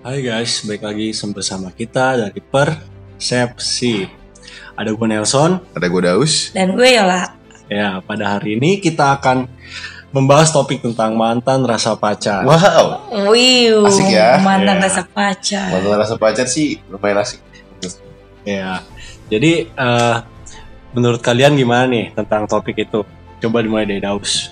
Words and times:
Hai 0.00 0.24
guys, 0.24 0.64
balik 0.64 0.80
lagi 0.80 1.12
bersama 1.36 1.68
kita 1.68 2.16
dari 2.16 2.40
Persepsi. 2.40 4.08
Ada 4.72 4.96
gue 4.96 5.06
Nelson. 5.12 5.60
Ada 5.76 5.86
gue 5.92 6.02
Daus. 6.08 6.48
Dan 6.56 6.72
gue 6.72 6.88
Yola. 6.88 7.36
Ya, 7.68 8.00
pada 8.00 8.36
hari 8.40 8.56
ini 8.56 8.80
kita 8.80 9.20
akan 9.20 9.44
membahas 10.08 10.56
topik 10.56 10.80
tentang 10.80 11.20
mantan 11.20 11.68
rasa 11.68 11.92
pacar. 12.00 12.48
Wow. 12.48 13.12
Wiu. 13.28 13.84
Asik 13.84 14.08
ya. 14.08 14.40
Mantan 14.40 14.80
Ya. 14.80 14.88
rasa 14.88 15.02
pacar. 15.04 15.68
Mantan 15.68 15.96
rasa 16.00 16.14
pacar 16.16 16.48
sih 16.48 16.80
lumayan 16.88 17.20
asik. 17.20 17.44
Ya, 18.40 18.80
jadi 19.28 19.68
eh, 19.68 20.16
menurut 20.96 21.20
kalian 21.20 21.60
gimana 21.60 21.84
nih 21.84 22.16
tentang 22.16 22.48
topik 22.48 22.88
itu? 22.88 23.04
Coba 23.36 23.60
dimulai 23.60 23.84
dari 23.84 24.00
Daus. 24.00 24.48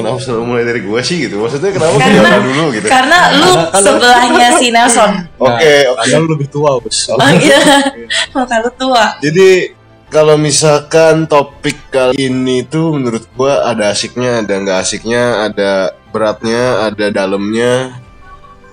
Kenapa 0.00 0.20
selalu 0.20 0.44
mulai 0.46 0.64
dari 0.64 0.80
gue 0.80 1.00
sih 1.04 1.16
gitu? 1.28 1.34
Maksudnya 1.40 1.70
kenapa 1.70 1.96
Karena- 2.00 2.40
dulu 2.40 2.64
gitu? 2.72 2.86
Karena 2.88 3.18
lu 3.36 3.50
sebelahnya 3.72 4.48
si 4.56 4.66
Nelson. 4.72 5.10
Oke, 5.36 5.74
oke. 5.92 5.98
Karena 6.00 6.16
lu 6.20 6.28
lebih 6.32 6.48
tua, 6.48 6.70
Us. 6.80 7.12
Oh 7.12 7.18
iya. 7.36 7.60
Maka 8.36 8.54
lu 8.64 8.70
tua. 8.74 9.20
Jadi 9.20 9.76
kalau 10.10 10.34
misalkan 10.34 11.30
topik 11.30 11.78
kali 11.94 12.18
ini 12.18 12.66
tuh 12.66 12.98
menurut 12.98 13.24
gue 13.30 13.52
ada 13.52 13.94
asiknya, 13.94 14.42
ada 14.42 14.52
nggak 14.58 14.78
asiknya, 14.82 15.46
ada 15.46 15.94
beratnya, 16.10 16.90
ada 16.90 17.06
dalamnya, 17.14 17.94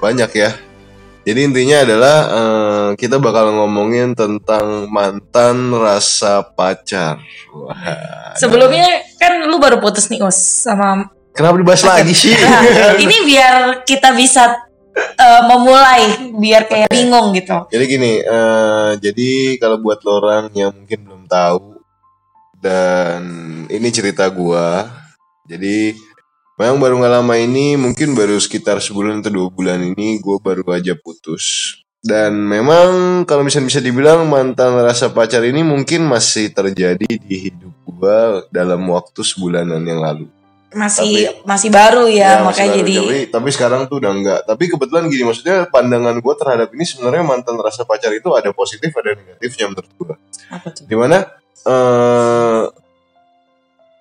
banyak 0.02 0.32
ya. 0.34 0.52
Jadi 1.28 1.40
intinya 1.44 1.84
adalah 1.84 2.18
eh, 2.32 2.90
kita 2.96 3.20
bakal 3.20 3.52
ngomongin 3.52 4.16
tentang 4.16 4.88
mantan 4.88 5.76
rasa 5.76 6.40
pacar. 6.40 7.20
Wah. 7.52 8.32
Sebelumnya 8.40 9.04
kan 9.20 9.44
lu 9.44 9.60
baru 9.60 9.84
putus 9.84 10.08
nih 10.08 10.24
Us 10.24 10.40
sama 10.40 11.12
Kenapa 11.38 11.62
dibahas 11.62 11.86
lagi 11.86 12.18
sih? 12.18 12.34
Nah, 12.42 12.98
ini 12.98 13.18
biar 13.30 13.86
kita 13.86 14.10
bisa 14.18 14.58
eh, 14.98 15.42
memulai 15.46 16.34
biar 16.34 16.66
kayak 16.66 16.90
bingung 16.90 17.30
gitu. 17.38 17.70
Jadi 17.70 17.84
gini, 17.86 18.14
eh, 18.26 18.92
jadi 18.98 19.62
kalau 19.62 19.78
buat 19.78 20.02
lo 20.02 20.18
orang 20.18 20.50
yang 20.58 20.74
mungkin 20.74 21.06
belum 21.06 21.24
tahu 21.30 21.78
dan 22.58 23.22
ini 23.70 23.88
cerita 23.94 24.26
gua. 24.34 24.90
Jadi 25.46 25.94
memang 26.58 26.82
baru 26.82 26.94
nggak 27.06 27.14
lama 27.22 27.36
ini, 27.38 27.78
mungkin 27.78 28.18
baru 28.18 28.42
sekitar 28.42 28.82
sebulan 28.82 29.22
atau 29.22 29.30
dua 29.30 29.48
bulan 29.54 29.94
ini 29.94 30.18
gua 30.18 30.42
baru 30.42 30.66
aja 30.74 30.98
putus. 30.98 31.78
Dan 32.02 32.34
memang 32.34 33.22
kalau 33.30 33.46
misalnya 33.46 33.70
bisa 33.70 33.82
dibilang 33.84 34.26
mantan 34.26 34.74
rasa 34.82 35.14
pacar 35.14 35.46
ini 35.46 35.62
mungkin 35.62 36.08
masih 36.10 36.50
terjadi 36.50 37.06
di 37.06 37.36
hidup 37.50 37.74
gua 37.86 38.42
dalam 38.50 38.82
waktu 38.90 39.22
sebulanan 39.22 39.86
yang 39.86 40.02
lalu. 40.02 40.26
Masih 40.68 41.32
masih 41.44 41.72
baru 41.72 42.06
ya, 42.06 42.40
Ya, 42.40 42.44
makanya 42.44 42.76
baru. 42.76 42.80
jadi 42.82 42.96
tapi, 42.98 43.18
tapi 43.32 43.50
sekarang 43.52 43.82
tuh 43.88 43.98
udah 43.98 44.12
enggak 44.12 44.40
tapi 44.44 44.68
kebetulan 44.68 45.08
gini 45.08 45.24
maksudnya 45.24 45.64
pandangan 45.66 46.20
gue 46.20 46.34
terhadap 46.36 46.70
ini 46.72 46.84
sebenarnya 46.84 47.24
mantan 47.24 47.56
rasa 47.58 47.84
pacar 47.84 48.12
itu 48.12 48.28
ada 48.32 48.52
positif 48.52 48.92
ada 48.92 49.16
negatifnya 49.16 49.66
menurut 49.70 49.92
gue 49.94 50.14
apa 50.50 50.68
tuh? 50.70 50.84
di 50.84 50.96
mana 50.96 51.18
eh 51.64 52.64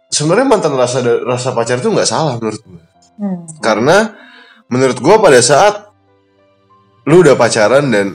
sebenarnya 0.09 0.47
mantan 0.49 0.75
rasa 0.75 0.99
rasa 1.23 1.51
pacar 1.51 1.79
itu 1.79 1.87
nggak 1.87 2.07
salah 2.07 2.35
menurut 2.37 2.59
gue 2.61 2.83
Hmm. 3.17 3.49
karena 3.59 4.13
menurut 4.67 4.99
gue 4.99 5.17
pada 5.17 5.41
saat 5.41 5.89
lu 7.05 7.23
udah 7.23 7.33
pacaran 7.33 7.89
dan 7.89 8.13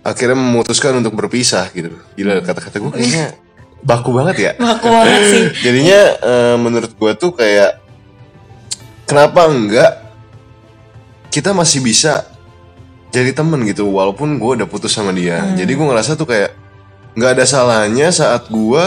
akhirnya 0.00 0.34
memutuskan 0.34 0.96
untuk 0.96 1.14
berpisah 1.14 1.70
gitu 1.70 1.94
gila 2.14 2.40
kata-kata 2.40 2.80
gue 2.80 2.90
kayaknya 2.90 3.38
baku 3.80 4.10
banget 4.10 4.36
ya 4.38 4.52
Baku 4.60 4.86
banget 4.86 5.22
sih. 5.26 5.42
jadinya 5.64 6.00
eh, 6.18 6.56
menurut 6.56 6.90
gue 6.90 7.12
tuh 7.14 7.30
kayak 7.30 7.78
kenapa 9.04 9.46
enggak 9.46 9.92
kita 11.28 11.52
masih 11.52 11.80
bisa 11.80 12.24
jadi 13.08 13.32
temen 13.32 13.64
gitu 13.64 13.88
walaupun 13.88 14.36
gue 14.36 14.50
udah 14.60 14.68
putus 14.68 14.92
sama 14.92 15.10
dia 15.10 15.40
Hmm. 15.40 15.56
jadi 15.56 15.70
gue 15.70 15.86
ngerasa 15.86 16.12
tuh 16.14 16.26
kayak 16.26 16.52
nggak 17.14 17.30
ada 17.34 17.44
salahnya 17.44 18.08
saat 18.08 18.46
gue 18.46 18.84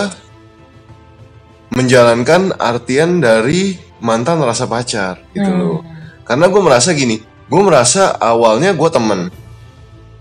menjalankan 1.72 2.52
artian 2.54 3.18
dari 3.18 3.80
mantan 4.00 4.42
rasa 4.42 4.68
pacar 4.68 5.22
gitu 5.32 5.46
Hmm. 5.46 5.60
loh 5.60 5.80
karena 6.24 6.46
gue 6.48 6.62
merasa 6.62 6.92
gini 6.92 7.20
gue 7.48 7.62
merasa 7.62 8.12
awalnya 8.14 8.72
gue 8.72 8.90
temen 8.90 9.32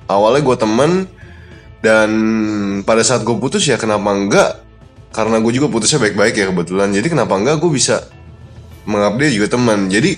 awalnya 0.07 0.43
gue 0.43 0.57
temen 0.57 0.91
dan 1.81 2.11
pada 2.85 3.01
saat 3.01 3.25
gue 3.25 3.37
putus 3.37 3.65
ya 3.65 3.81
kenapa 3.81 4.13
enggak? 4.13 4.51
Karena 5.11 5.43
gue 5.43 5.53
juga 5.53 5.67
putusnya 5.67 5.99
baik-baik 5.99 6.39
ya 6.39 6.47
kebetulan. 6.53 6.93
Jadi 6.95 7.07
kenapa 7.11 7.35
enggak 7.35 7.59
gue 7.59 7.71
bisa 7.73 8.07
dia 9.19 9.31
juga 9.33 9.49
teman. 9.53 9.91
Jadi 9.91 10.17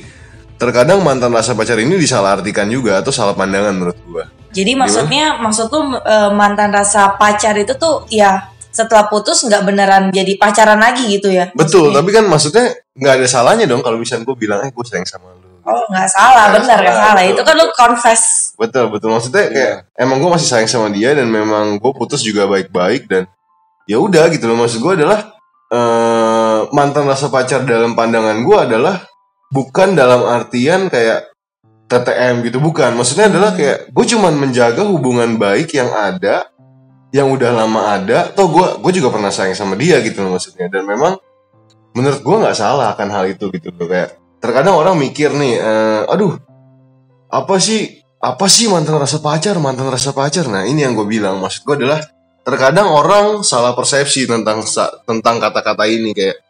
terkadang 0.62 1.02
mantan 1.02 1.34
rasa 1.34 1.58
pacar 1.58 1.74
ini 1.82 1.98
disalahartikan 1.98 2.70
juga 2.70 3.02
atau 3.02 3.10
salah 3.10 3.34
pandangan 3.34 3.74
menurut 3.74 3.98
gue 3.98 4.24
Jadi 4.54 4.78
maksudnya 4.78 5.42
maksud 5.42 5.66
tuh 5.72 5.98
eh, 5.98 6.30
mantan 6.30 6.70
rasa 6.70 7.18
pacar 7.18 7.58
itu 7.58 7.74
tuh 7.74 8.06
ya 8.06 8.52
setelah 8.72 9.10
putus 9.10 9.42
nggak 9.42 9.62
beneran 9.66 10.04
jadi 10.14 10.32
pacaran 10.38 10.80
lagi 10.80 11.04
gitu 11.18 11.28
ya? 11.28 11.50
betul 11.52 11.90
maksudnya? 11.90 11.96
tapi 11.98 12.10
kan 12.14 12.24
maksudnya 12.24 12.66
nggak 12.96 13.14
ada 13.20 13.26
salahnya 13.28 13.66
dong 13.68 13.84
kalau 13.84 14.00
misalnya 14.00 14.24
gue 14.24 14.36
bilang 14.38 14.64
eh 14.64 14.70
gue 14.72 14.84
sayang 14.86 15.04
sama 15.04 15.28
lu 15.36 15.41
Oh 15.62 15.82
nggak 15.86 16.10
salah, 16.10 16.50
Nggak 16.50 16.66
bener 16.66 16.78
nggak 16.82 16.98
salah, 16.98 17.22
betul. 17.22 17.32
Itu 17.34 17.42
kan 17.46 17.54
lu 17.54 17.66
confess. 17.70 18.22
Betul 18.58 18.84
betul. 18.90 19.08
Maksudnya 19.14 19.44
kayak 19.46 19.74
emang 19.94 20.18
gue 20.18 20.30
masih 20.34 20.48
sayang 20.50 20.70
sama 20.70 20.88
dia 20.90 21.14
dan 21.14 21.30
memang 21.30 21.78
gue 21.78 21.92
putus 21.94 22.26
juga 22.26 22.50
baik-baik 22.50 23.06
dan 23.06 23.30
ya 23.86 24.02
udah 24.02 24.26
gitu 24.34 24.50
loh. 24.50 24.58
Maksud 24.58 24.82
gue 24.82 24.92
adalah 24.98 25.30
eh 25.72 26.60
mantan 26.74 27.06
rasa 27.06 27.30
pacar 27.30 27.62
dalam 27.62 27.94
pandangan 27.94 28.42
gue 28.42 28.58
adalah 28.58 29.06
bukan 29.54 29.94
dalam 29.94 30.26
artian 30.26 30.90
kayak 30.90 31.30
TTM 31.86 32.42
gitu 32.42 32.58
bukan. 32.58 32.98
Maksudnya 32.98 33.30
adalah 33.30 33.54
kayak 33.54 33.94
gue 33.94 34.04
cuman 34.18 34.34
menjaga 34.34 34.82
hubungan 34.82 35.38
baik 35.38 35.78
yang 35.78 35.94
ada 35.94 36.50
yang 37.12 37.28
udah 37.28 37.52
lama 37.52 37.92
ada 37.92 38.32
toh 38.32 38.48
gue 38.50 38.66
gue 38.82 38.92
juga 38.98 39.12
pernah 39.12 39.30
sayang 39.30 39.54
sama 39.54 39.78
dia 39.78 40.02
gitu 40.02 40.26
loh 40.26 40.34
maksudnya. 40.34 40.66
Dan 40.66 40.90
memang 40.90 41.22
menurut 41.94 42.18
gue 42.18 42.36
nggak 42.40 42.56
salah 42.56 42.98
akan 42.98 43.08
hal 43.14 43.30
itu 43.30 43.46
gitu 43.52 43.70
loh 43.70 43.86
kayak 43.86 44.21
terkadang 44.42 44.75
orang 44.75 44.98
mikir 44.98 45.30
nih 45.30 45.54
eh, 45.56 46.03
aduh 46.10 46.34
apa 47.30 47.56
sih 47.56 48.03
apa 48.19 48.47
sih 48.47 48.66
mantan 48.66 48.98
rasa 48.98 49.19
pacar 49.19 49.56
mantan 49.56 49.86
rasa 49.88 50.11
pacar 50.11 50.46
nah 50.46 50.66
ini 50.66 50.82
yang 50.82 50.93
gue 50.93 51.06
bilang 51.06 51.38
maksud 51.38 51.62
gue 51.62 51.75
adalah 51.78 52.02
terkadang 52.43 52.90
orang 52.90 53.46
salah 53.46 53.70
persepsi 53.72 54.26
tentang 54.26 54.66
tentang 55.06 55.38
kata-kata 55.38 55.87
ini 55.87 56.11
kayak 56.11 56.43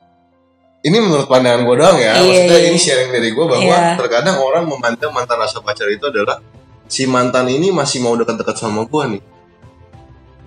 ini 0.82 0.98
menurut 0.98 1.28
pandangan 1.28 1.62
gue 1.62 1.76
doang 1.78 1.94
ya 1.96 2.16
Iya, 2.16 2.24
maksudnya 2.24 2.58
iya. 2.58 2.68
ini 2.72 2.78
sharing 2.80 3.10
dari 3.12 3.28
gue 3.30 3.44
bahwa 3.44 3.60
Iya. 3.62 3.94
terkadang 3.94 4.36
orang 4.40 4.64
memandang 4.66 5.12
mantan 5.12 5.38
rasa 5.38 5.60
pacar 5.60 5.86
itu 5.86 6.08
adalah 6.08 6.40
si 6.88 7.04
mantan 7.06 7.46
ini 7.46 7.68
masih 7.70 8.00
mau 8.00 8.16
dekat-dekat 8.16 8.56
sama 8.56 8.82
gue 8.84 9.04
nih 9.16 9.22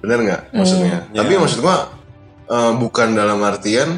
bener 0.02 0.20
nggak 0.22 0.42
maksudnya 0.52 0.98
Hmm, 1.06 1.16
tapi 1.16 1.32
iya. 1.32 1.40
maksud 1.40 1.60
gue 1.62 1.76
eh, 2.52 2.72
bukan 2.76 3.08
dalam 3.14 3.40
artian 3.42 3.90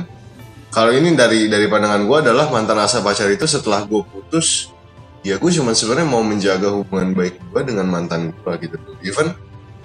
kalau 0.74 0.92
ini 0.92 1.16
dari 1.16 1.48
dari 1.48 1.66
pandangan 1.66 2.04
gue 2.06 2.18
adalah 2.28 2.52
mantan 2.52 2.78
rasa 2.78 3.00
pacar 3.02 3.28
itu 3.32 3.48
setelah 3.48 3.84
gue 3.88 4.02
putus 4.04 4.72
ya 5.26 5.36
gue 5.40 5.52
cuma 5.52 5.74
sebenarnya 5.76 6.08
mau 6.08 6.24
menjaga 6.24 6.72
hubungan 6.72 7.12
baik 7.16 7.40
gue 7.40 7.62
dengan 7.66 7.88
mantan 7.88 8.32
gue 8.32 8.54
gitu. 8.64 8.78
Even 9.04 9.34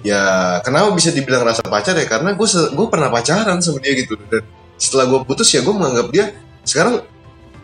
ya 0.03 0.59
kenapa 0.61 0.91
bisa 0.91 1.09
dibilang 1.15 1.43
rasa 1.47 1.63
pacar 1.63 1.95
ya? 1.95 2.05
Karena 2.05 2.35
gue 2.35 2.47
gue 2.49 2.87
pernah 2.91 3.09
pacaran 3.09 3.59
sama 3.63 3.79
dia 3.79 3.93
gitu. 3.95 4.19
Dan 4.27 4.43
setelah 4.77 5.07
gue 5.07 5.19
putus 5.23 5.47
ya 5.55 5.63
gue 5.63 5.73
menganggap 5.73 6.07
dia 6.11 6.25
sekarang 6.67 7.03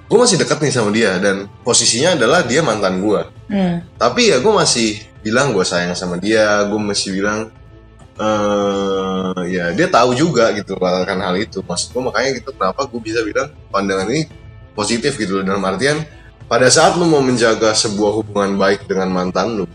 gue 0.10 0.18
masih 0.18 0.42
dekat 0.42 0.58
nih 0.58 0.74
sama 0.74 0.90
dia 0.90 1.22
dan 1.22 1.46
posisinya 1.62 2.18
adalah 2.18 2.42
dia 2.42 2.66
mantan 2.66 3.00
gue 3.04 3.22
Hmm. 3.50 3.82
tapi 3.98 4.30
ya 4.30 4.38
gue 4.38 4.54
masih 4.54 5.02
bilang 5.26 5.58
gue 5.58 5.66
sayang 5.66 5.98
sama 5.98 6.22
dia 6.22 6.62
gue 6.70 6.78
masih 6.78 7.18
bilang 7.18 7.50
eh 8.20 9.40
ya 9.48 9.72
dia 9.72 9.88
tahu 9.88 10.12
juga 10.14 10.52
gitu 10.52 10.76
akan 10.76 11.20
hal 11.24 11.36
itu. 11.40 11.64
Maksud 11.64 11.96
gue 11.96 12.04
makanya 12.04 12.30
gitu 12.36 12.50
kenapa 12.52 12.84
gue 12.84 13.02
bisa 13.02 13.24
bilang 13.24 13.50
pandangan 13.72 14.12
ini 14.12 14.28
positif 14.76 15.16
gitu 15.16 15.40
loh. 15.40 15.44
Dalam 15.48 15.64
artian 15.64 16.04
pada 16.52 16.68
saat 16.68 17.00
lu 17.00 17.08
mau 17.08 17.24
menjaga 17.24 17.72
sebuah 17.72 18.12
hubungan 18.20 18.60
baik 18.60 18.86
dengan 18.86 19.10
mantan 19.10 19.64
lu 19.64 19.66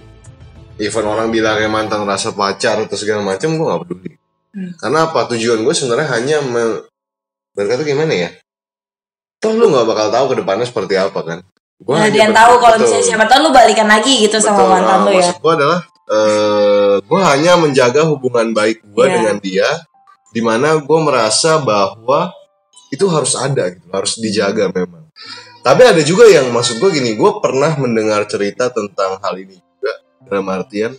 even 0.78 1.06
orang 1.06 1.30
bilangnya 1.30 1.70
mantan 1.70 2.02
rasa 2.02 2.34
pacar 2.34 2.82
atau 2.82 2.98
segala 2.98 3.22
macam 3.22 3.54
gue 3.54 3.64
nggak 3.64 3.82
peduli. 3.86 4.12
Hmm. 4.54 4.70
karena 4.78 5.10
apa? 5.10 5.26
Tujuan 5.34 5.66
gue 5.66 5.74
sebenarnya 5.74 6.08
hanya 6.14 6.36
me- 6.46 6.86
berkata 7.58 7.82
gimana 7.82 8.14
ya? 8.14 8.30
Toh 9.42 9.50
lu 9.54 9.66
nggak 9.70 9.86
bakal 9.86 10.06
tahu 10.14 10.24
ke 10.30 10.34
depannya 10.42 10.66
seperti 10.66 10.94
apa 10.94 11.20
kan? 11.26 11.38
Gua 11.82 11.98
Nah, 11.98 12.06
dia 12.06 12.30
tahu 12.30 12.62
kalau 12.62 12.76
misalnya 12.78 13.02
siapa 13.02 13.26
tahu 13.26 13.38
lu 13.46 13.50
balikan 13.50 13.90
lagi 13.90 14.22
gitu 14.22 14.38
sama 14.38 14.62
Betul, 14.62 14.70
mantan 14.78 14.94
nah, 14.94 15.04
lu 15.06 15.10
ya. 15.10 15.18
Maksud 15.26 15.38
gue 15.42 15.52
adalah 15.58 15.80
eh 16.04 16.94
gue 17.00 17.20
hanya 17.24 17.56
menjaga 17.56 18.04
hubungan 18.04 18.52
baik 18.52 18.84
gue 18.84 19.04
Iya. 19.08 19.14
dengan 19.16 19.36
dia, 19.40 19.68
di 20.34 20.40
mana 20.44 20.76
gue 20.80 20.98
merasa 21.00 21.56
bahwa 21.60 22.32
itu 22.92 23.06
harus 23.08 23.34
ada 23.34 23.72
gitu, 23.72 23.88
harus 23.90 24.20
dijaga 24.20 24.68
memang. 24.70 25.08
Tapi 25.64 25.80
ada 25.80 26.02
juga 26.04 26.28
yang 26.28 26.52
maksud 26.52 26.76
gue 26.76 26.90
gini, 26.92 27.16
gue 27.16 27.30
pernah 27.40 27.72
mendengar 27.80 28.28
cerita 28.28 28.68
tentang 28.68 29.16
hal 29.24 29.34
ini 29.40 29.56
juga 29.56 29.92
dalam 30.28 30.46
artian 30.52 30.92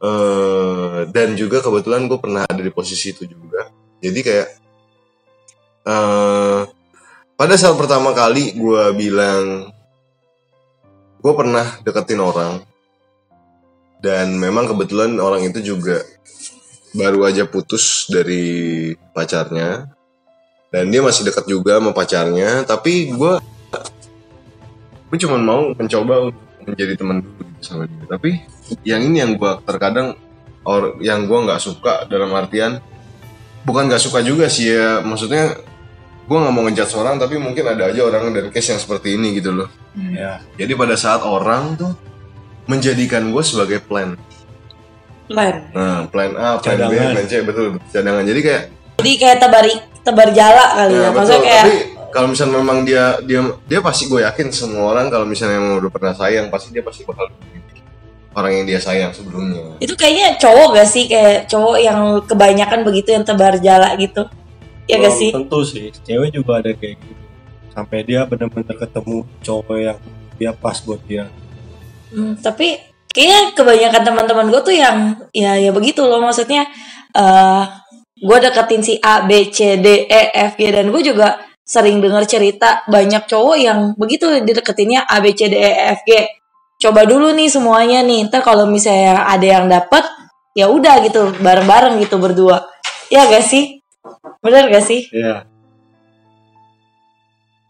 eh 0.00 1.00
dan 1.12 1.36
juga 1.36 1.60
kebetulan 1.60 2.08
gue 2.08 2.16
pernah 2.16 2.46
ada 2.48 2.62
di 2.62 2.72
posisi 2.72 3.12
itu 3.12 3.26
juga. 3.28 3.68
Jadi 4.00 4.20
kayak 4.22 4.48
eh 5.84 6.60
pada 7.34 7.54
saat 7.56 7.74
pertama 7.76 8.12
kali 8.12 8.52
gue 8.54 8.84
bilang 8.96 9.68
gue 11.20 11.32
pernah 11.36 11.66
deketin 11.84 12.20
orang 12.20 12.64
dan 14.00 14.36
memang 14.40 14.64
kebetulan 14.68 15.20
orang 15.20 15.44
itu 15.44 15.60
juga 15.76 16.00
baru 16.96 17.28
aja 17.28 17.46
putus 17.46 18.08
dari 18.10 18.92
pacarnya. 19.14 19.92
Dan 20.70 20.86
dia 20.94 21.02
masih 21.02 21.26
dekat 21.26 21.50
juga 21.50 21.82
sama 21.82 21.90
pacarnya 21.90 22.62
tapi 22.62 23.10
gue 23.10 23.42
gue 25.10 25.18
cuma 25.18 25.34
mau 25.34 25.74
mencoba 25.74 26.30
untuk 26.30 26.46
menjadi 26.62 26.94
teman 26.94 27.26
dulu 27.26 27.42
gitu 27.42 27.62
sama 27.62 27.82
dia. 27.90 28.06
Tapi 28.06 28.30
yang 28.86 29.02
ini 29.02 29.18
yang 29.18 29.34
gue 29.34 29.52
terkadang 29.66 30.14
or 30.62 30.94
yang 31.02 31.26
gue 31.26 31.38
nggak 31.42 31.58
suka 31.58 32.06
dalam 32.06 32.30
artian 32.38 32.78
bukan 33.66 33.90
nggak 33.90 33.98
suka 33.98 34.22
juga 34.22 34.46
sih 34.46 34.70
ya 34.70 35.02
maksudnya 35.02 35.58
gue 36.30 36.38
nggak 36.38 36.54
mau 36.54 36.62
ngejat 36.62 36.86
seorang 36.86 37.18
tapi 37.18 37.42
mungkin 37.42 37.66
ada 37.66 37.90
aja 37.90 38.06
orang 38.06 38.30
dan 38.30 38.54
case 38.54 38.70
yang 38.70 38.78
seperti 38.78 39.18
ini 39.18 39.42
gitu 39.42 39.50
loh. 39.50 39.66
Ya 39.98 40.38
jadi 40.54 40.78
pada 40.78 40.94
saat 40.94 41.26
orang 41.26 41.74
tuh 41.74 41.92
menjadikan 42.64 43.28
gue 43.28 43.42
sebagai 43.42 43.80
plan 43.80 44.16
Plan. 45.24 45.70
nah 45.70 46.10
plan 46.10 46.34
A 46.34 46.58
plan 46.58 46.74
B 46.74 46.90
Cadangan. 46.90 47.10
plan 47.14 47.26
C 47.26 47.34
betul 47.46 47.66
cadangan 47.86 48.24
jadi 48.26 48.40
kayak 48.42 48.62
Jadi 48.98 49.12
kayak 49.16 49.36
tebar 49.38 49.64
tebar 50.02 50.28
jala 50.30 50.64
kali 50.76 50.92
ya. 50.92 51.00
Nah, 51.00 51.10
Maksudnya 51.14 51.38
betul. 51.38 51.48
kayak 51.48 51.64
Tapi 51.64 51.76
kalau 52.10 52.26
misalnya 52.28 52.54
memang 52.58 52.78
dia 52.82 53.04
dia 53.22 53.40
dia 53.64 53.78
pasti 53.78 54.10
gue 54.10 54.20
yakin 54.20 54.50
semua 54.50 54.90
orang 54.90 55.06
kalau 55.06 55.22
misalnya 55.24 55.56
memang 55.56 55.78
udah 55.78 55.88
pernah 55.88 56.12
sayang 56.12 56.50
pasti 56.50 56.68
dia 56.68 56.82
pasti 56.82 57.06
bakal 57.06 57.30
orang 58.30 58.52
yang 58.52 58.66
dia 58.66 58.78
sayang 58.78 59.10
sebelumnya. 59.10 59.78
itu 59.78 59.94
kayaknya 59.94 60.34
cowok 60.36 60.66
gak 60.74 60.86
sih 60.86 61.06
kayak 61.06 61.46
cowok 61.46 61.76
yang 61.78 61.98
kebanyakan 62.26 62.80
begitu 62.82 63.08
yang 63.10 63.22
tebar 63.22 63.54
jala 63.56 63.94
gitu. 63.96 64.26
Ya 64.84 64.98
gak 64.98 65.06
Belum 65.06 65.16
sih? 65.16 65.30
tentu 65.30 65.58
sih 65.62 65.84
cewek 66.02 66.30
juga 66.34 66.58
ada 66.58 66.70
kayak 66.74 66.98
gitu 66.98 67.22
sampai 67.70 68.02
dia 68.02 68.26
benar-benar 68.26 68.74
ketemu 68.74 69.16
cowok 69.40 69.76
yang 69.78 69.98
dia 70.34 70.50
pas 70.50 70.74
buat 70.82 70.98
dia 71.06 71.30
Hmm, 72.10 72.34
tapi 72.38 72.78
kayaknya 73.10 73.54
kebanyakan 73.54 74.02
teman-teman 74.02 74.46
gue 74.50 74.60
tuh 74.62 74.74
yang 74.74 75.14
ya 75.30 75.58
ya 75.58 75.70
begitu 75.70 76.02
loh. 76.06 76.18
Maksudnya 76.22 76.66
eh 77.14 77.62
gue 78.20 78.38
deketin 78.42 78.82
si 78.84 78.94
A 79.00 79.24
B 79.24 79.48
C 79.48 79.80
D 79.80 80.06
E 80.10 80.22
F 80.34 80.58
G 80.58 80.70
dan 80.74 80.90
gue 80.92 81.02
juga 81.02 81.40
sering 81.64 82.02
dengar 82.02 82.26
cerita 82.26 82.82
banyak 82.90 83.30
cowok 83.30 83.56
yang 83.56 83.78
begitu 83.94 84.42
dideketinnya 84.42 85.06
A 85.06 85.22
B 85.22 85.32
C 85.32 85.46
D 85.46 85.54
E 85.54 85.72
F 85.94 86.02
G. 86.04 86.26
Coba 86.80 87.04
dulu 87.04 87.30
nih 87.36 87.48
semuanya 87.48 88.00
nih. 88.02 88.26
Ntar 88.26 88.42
kalau 88.42 88.66
misalnya 88.66 89.24
ada 89.28 89.46
yang 89.46 89.68
dapet 89.70 90.02
ya 90.56 90.66
udah 90.66 90.98
gitu 91.06 91.30
bareng-bareng 91.38 92.02
gitu 92.02 92.18
berdua. 92.18 92.66
Ya 93.10 93.26
gak 93.26 93.42
sih? 93.46 93.82
Bener 94.42 94.70
gak 94.70 94.86
sih? 94.86 95.06
Iya. 95.10 95.46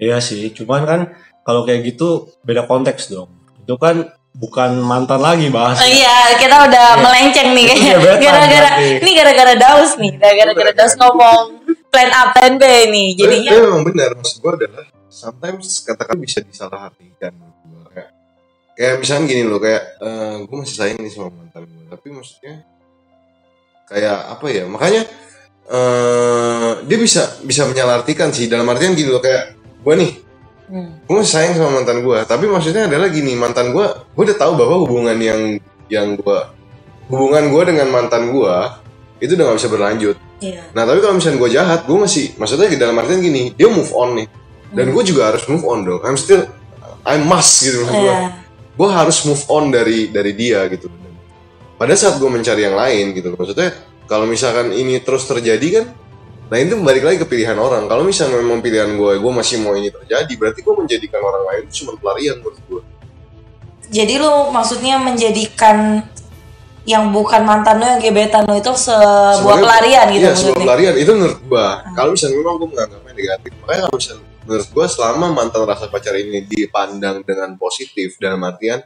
Iya 0.00 0.16
sih, 0.25 0.48
cuman 0.56 0.88
kan 0.88 1.00
kalau 1.44 1.69
kayak 1.69 1.92
gitu 1.92 2.32
beda 2.40 2.64
konteks 2.64 3.12
dong. 3.12 3.28
Itu 3.60 3.76
kan 3.76 4.08
bukan 4.30 4.78
mantan 4.80 5.20
lagi 5.20 5.50
bahas. 5.50 5.82
Oh, 5.82 5.88
iya 5.90 6.38
kita 6.38 6.70
udah 6.70 6.86
melenceng 7.02 7.50
nih. 7.52 7.66
Itu 7.66 7.98
kayaknya 7.98 8.18
gara-gara 8.26 8.70
ini 8.80 9.10
gara-gara 9.16 9.54
daus 9.58 9.98
nih. 9.98 10.12
Gara-gara 10.16 10.72
daus 10.72 10.94
ngomong 10.96 11.60
plan 11.90 12.10
A 12.14 12.30
plan 12.30 12.54
B 12.56 12.62
nih 12.62 13.08
jadinya. 13.18 13.50
Tapi 13.50 13.62
memang 13.66 13.82
benar. 13.84 14.10
Maksud 14.14 14.36
gue 14.38 14.52
adalah 14.64 14.84
sometimes 15.10 15.82
katakan 15.82 16.16
bisa 16.22 16.38
disalahartikan. 16.40 17.34
Kayak, 17.90 18.10
kayak 18.78 18.94
misalnya 19.02 19.24
gini 19.26 19.42
loh 19.44 19.58
kayak 19.58 19.82
gue 20.46 20.56
masih 20.56 20.76
sayang 20.78 20.98
nih 21.02 21.10
sama 21.10 21.28
mantan 21.34 21.66
gue 21.66 21.84
tapi 21.90 22.06
maksudnya 22.14 22.54
kayak 23.90 24.18
apa 24.38 24.46
ya? 24.46 24.64
Makanya 24.70 25.02
eh 25.70 26.70
dia 26.86 26.98
bisa 26.98 27.42
bisa 27.42 27.66
menyalartikan 27.66 28.30
sih. 28.30 28.46
Dalam 28.46 28.66
artian 28.70 28.94
gini 28.94 29.10
loh 29.10 29.22
kayak 29.22 29.58
gue 29.80 29.94
nih 29.96 30.12
Hmm. 30.70 31.02
gue 31.02 31.14
masih 31.19 31.34
sayang 31.34 31.58
sama 31.58 31.82
mantan 31.82 31.99
gue 31.99 32.19
tapi 32.31 32.46
maksudnya 32.46 32.87
adalah 32.87 33.11
gini 33.11 33.34
mantan 33.34 33.75
gue 33.75 33.87
gue 33.90 34.22
udah 34.22 34.38
tahu 34.38 34.55
bahwa 34.55 34.87
hubungan 34.87 35.19
yang 35.19 35.58
yang 35.90 36.14
gue 36.14 36.38
hubungan 37.11 37.50
gue 37.50 37.62
dengan 37.75 37.90
mantan 37.90 38.31
gue 38.31 38.55
itu 39.20 39.37
udah 39.37 39.52
gak 39.52 39.58
bisa 39.61 39.69
berlanjut. 39.69 40.17
Iya. 40.40 40.72
nah 40.72 40.88
tapi 40.88 41.05
kalau 41.05 41.20
misalnya 41.20 41.37
gue 41.37 41.50
jahat 41.52 41.81
gue 41.84 41.99
masih 42.00 42.32
maksudnya 42.40 42.72
dalam 42.81 42.96
artian 42.96 43.20
gini 43.20 43.52
dia 43.52 43.69
move 43.69 43.93
on 43.93 44.17
nih. 44.17 44.28
Dan 44.70 44.94
gue 44.94 45.02
juga 45.02 45.34
harus 45.34 45.44
move 45.50 45.67
on 45.67 45.82
dong. 45.82 46.00
I'm 46.06 46.17
still 46.17 46.46
I 47.05 47.19
must 47.20 47.66
gitu 47.66 47.84
maksud 47.84 48.00
gue 48.00 48.16
gue 48.81 48.88
harus 48.88 49.19
move 49.28 49.43
on 49.52 49.69
dari 49.69 50.08
dari 50.08 50.32
dia 50.32 50.64
gitu. 50.73 50.88
Pada 51.76 51.93
saat 51.99 52.16
gue 52.16 52.31
mencari 52.31 52.64
yang 52.64 52.78
lain 52.78 53.12
gitu 53.12 53.37
maksudnya 53.37 53.76
kalau 54.08 54.25
misalkan 54.25 54.73
ini 54.73 55.02
terus 55.05 55.28
terjadi 55.28 55.66
kan 55.82 55.84
nah 56.50 56.58
itu 56.58 56.75
balik 56.82 57.06
lagi 57.06 57.19
ke 57.23 57.26
pilihan 57.31 57.55
orang. 57.55 57.87
Kalau 57.87 58.02
misalnya 58.02 58.43
memang 58.43 58.58
pilihan 58.58 58.91
gue 58.99 59.23
gue 59.23 59.32
masih 59.32 59.62
mau 59.62 59.79
ini 59.79 59.87
terjadi 59.88 60.32
berarti 60.35 60.61
gue 60.67 60.75
menjadikan 60.75 61.23
orang 61.23 61.43
lain 61.47 61.61
itu 61.70 61.87
cuma 61.87 61.94
pelarian 61.94 62.43
menurut 62.43 62.58
gue. 62.67 62.82
Jadi 63.91 64.19
lu 64.19 64.50
maksudnya 64.50 64.99
menjadikan 64.99 66.02
yang 66.88 67.14
bukan 67.14 67.47
mantan 67.47 67.79
lu 67.79 67.87
yang 67.87 68.02
gebetan 68.02 68.50
lu 68.50 68.59
itu 68.59 68.73
sebuah 68.75 69.38
Sebenarnya- 69.38 69.62
pelarian 69.62 70.07
gitu 70.11 70.26
iya 70.26 70.35
sebuah 70.35 70.59
pelarian. 70.59 70.95
Itu 70.99 71.12
menurut 71.14 71.38
gue 71.38 71.66
kalau 71.95 72.11
misalnya 72.19 72.37
memang 72.42 72.54
gue 72.59 72.69
menganggapnya 72.75 73.12
negatif 73.14 73.50
makanya 73.62 73.80
kalau 73.87 73.97
misalnya 73.97 74.25
menurut 74.50 74.69
gue 74.75 74.87
selama 74.90 75.26
mantan 75.30 75.62
rasa 75.62 75.87
pacar 75.87 76.14
ini 76.19 76.42
dipandang 76.50 77.23
dengan 77.23 77.54
positif 77.54 78.19
dalam 78.19 78.42
artian 78.42 78.83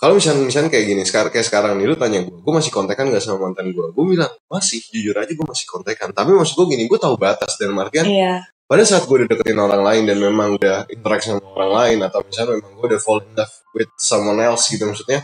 kalau 0.00 0.16
misalnya 0.16 0.42
misalnya 0.42 0.72
kayak 0.72 0.86
gini 0.88 1.02
sekarang 1.04 1.28
kayak 1.28 1.44
sekarang 1.44 1.72
nih 1.76 1.86
lu 1.86 1.94
tanya 1.94 2.24
gue 2.24 2.32
gue 2.32 2.52
masih 2.52 2.72
kontekan 2.72 3.06
gak 3.06 3.20
sama 3.20 3.46
mantan 3.46 3.68
gue 3.68 3.86
gue 3.92 4.04
bilang 4.08 4.32
masih 4.48 4.80
jujur 4.88 5.12
aja 5.12 5.28
gue 5.28 5.44
masih 5.44 5.66
kontekan 5.68 6.08
tapi 6.10 6.32
maksud 6.32 6.56
gue 6.56 6.66
gini 6.72 6.88
gue 6.88 6.96
tahu 6.96 7.14
batas 7.14 7.54
dalam 7.54 7.76
artian 7.76 8.08
Iya. 8.08 8.48
pada 8.64 8.82
saat 8.82 9.04
gue 9.04 9.12
udah 9.14 9.28
deketin 9.28 9.56
orang 9.56 9.84
lain 9.84 10.02
dan 10.04 10.16
memang 10.16 10.56
udah 10.56 10.88
interaksi 10.88 11.30
sama 11.30 11.44
orang 11.52 11.72
lain 11.76 11.98
atau 12.02 12.24
misalnya 12.24 12.50
memang 12.56 12.70
gue 12.72 12.86
udah 12.88 13.00
fall 13.00 13.20
in 13.20 13.32
love 13.34 13.54
with 13.70 13.90
someone 13.94 14.40
else 14.40 14.64
gitu 14.66 14.82
maksudnya 14.82 15.20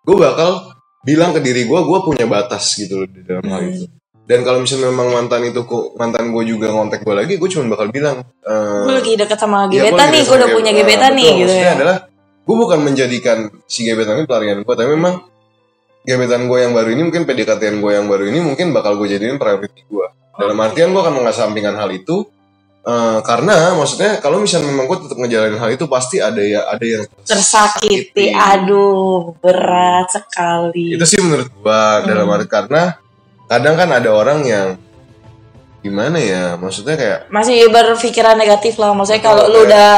gue 0.00 0.16
bakal 0.16 0.70
bilang 1.02 1.34
ke 1.34 1.42
diri 1.42 1.66
gue 1.66 1.80
gue 1.82 1.98
punya 2.00 2.24
batas 2.24 2.78
gitu 2.78 3.02
loh 3.02 3.08
di 3.10 3.20
dalam 3.22 3.42
hal 3.44 3.58
Hmm. 3.58 3.74
itu 3.74 3.86
dan 4.22 4.46
kalau 4.46 4.62
misalnya 4.62 4.86
memang 4.86 5.08
mantan 5.10 5.42
itu 5.42 5.66
kok 5.66 5.98
mantan 5.98 6.30
gue 6.30 6.44
juga 6.46 6.70
ngontek 6.70 7.02
gue 7.02 7.10
lagi 7.10 7.34
gue 7.36 7.48
cuma 7.50 7.66
bakal 7.68 7.90
bilang 7.90 8.22
eh, 8.22 8.82
Gue 8.86 8.94
lagi 8.94 9.12
deket 9.18 9.34
sama 9.34 9.66
ya, 9.66 9.66
gua 9.66 9.74
gebetan 9.90 9.98
lagi 9.98 10.14
nih, 10.14 10.22
gue 10.22 10.36
udah 10.38 10.50
punya 10.54 10.70
gebetan 10.72 11.12
nih 11.12 11.30
gitu 11.42 11.52
ya. 11.52 11.70
adalah 11.74 11.96
gue 12.42 12.56
bukan 12.56 12.78
menjadikan 12.78 13.38
si 13.64 13.82
gebetan 13.82 14.18
ini 14.18 14.26
pelarian 14.26 14.60
gue 14.60 14.74
tapi 14.74 14.90
memang 14.90 15.22
gebetan 16.02 16.44
gue 16.44 16.58
yang 16.58 16.72
baru 16.72 16.88
ini 16.90 17.02
mungkin 17.04 17.22
PDKT 17.22 17.62
gue 17.72 17.92
yang 17.92 18.06
baru 18.06 18.26
ini 18.26 18.38
mungkin 18.40 18.70
bakal 18.70 18.96
gue 18.96 19.06
jadiin 19.08 19.36
priority 19.36 19.82
gue 19.84 20.06
dalam 20.32 20.58
artian 20.58 20.90
gue 20.90 20.98
akan 20.98 21.14
mengesampingkan 21.14 21.76
hal 21.76 21.86
itu 21.88 22.26
eh, 22.82 23.18
karena 23.22 23.70
maksudnya 23.72 24.18
kalau 24.18 24.42
misalnya 24.42 24.66
memang 24.66 24.86
gue 24.86 24.98
tetap 25.00 25.14
ngejalanin 25.14 25.54
hal 25.56 25.70
itu 25.70 25.86
pasti 25.86 26.18
ada 26.18 26.42
ya 26.42 26.66
ada 26.66 26.82
yang 26.82 27.02
Tersakiti, 27.22 28.34
aduh 28.34 29.38
berat 29.38 30.10
sekali. 30.10 30.92
itu 30.92 31.04
sih 31.04 31.22
menurut 31.22 31.46
gue 31.46 31.80
dalam 32.02 32.26
Hmm. 32.26 32.34
arti 32.34 32.48
karena 32.48 32.82
kadang 33.46 33.74
kan 33.76 33.88
ada 33.92 34.10
orang 34.10 34.42
yang 34.42 34.68
gimana 35.78 36.16
ya 36.16 36.54
maksudnya 36.56 36.94
kayak 36.94 37.18
Masih 37.28 37.66
berpikiran 37.68 38.34
negatif 38.34 38.74
lah, 38.76 38.90
maksudnya 38.90 39.20
kalau 39.20 39.46
lu 39.46 39.62
kayak- 39.62 39.66
udah 39.68 39.90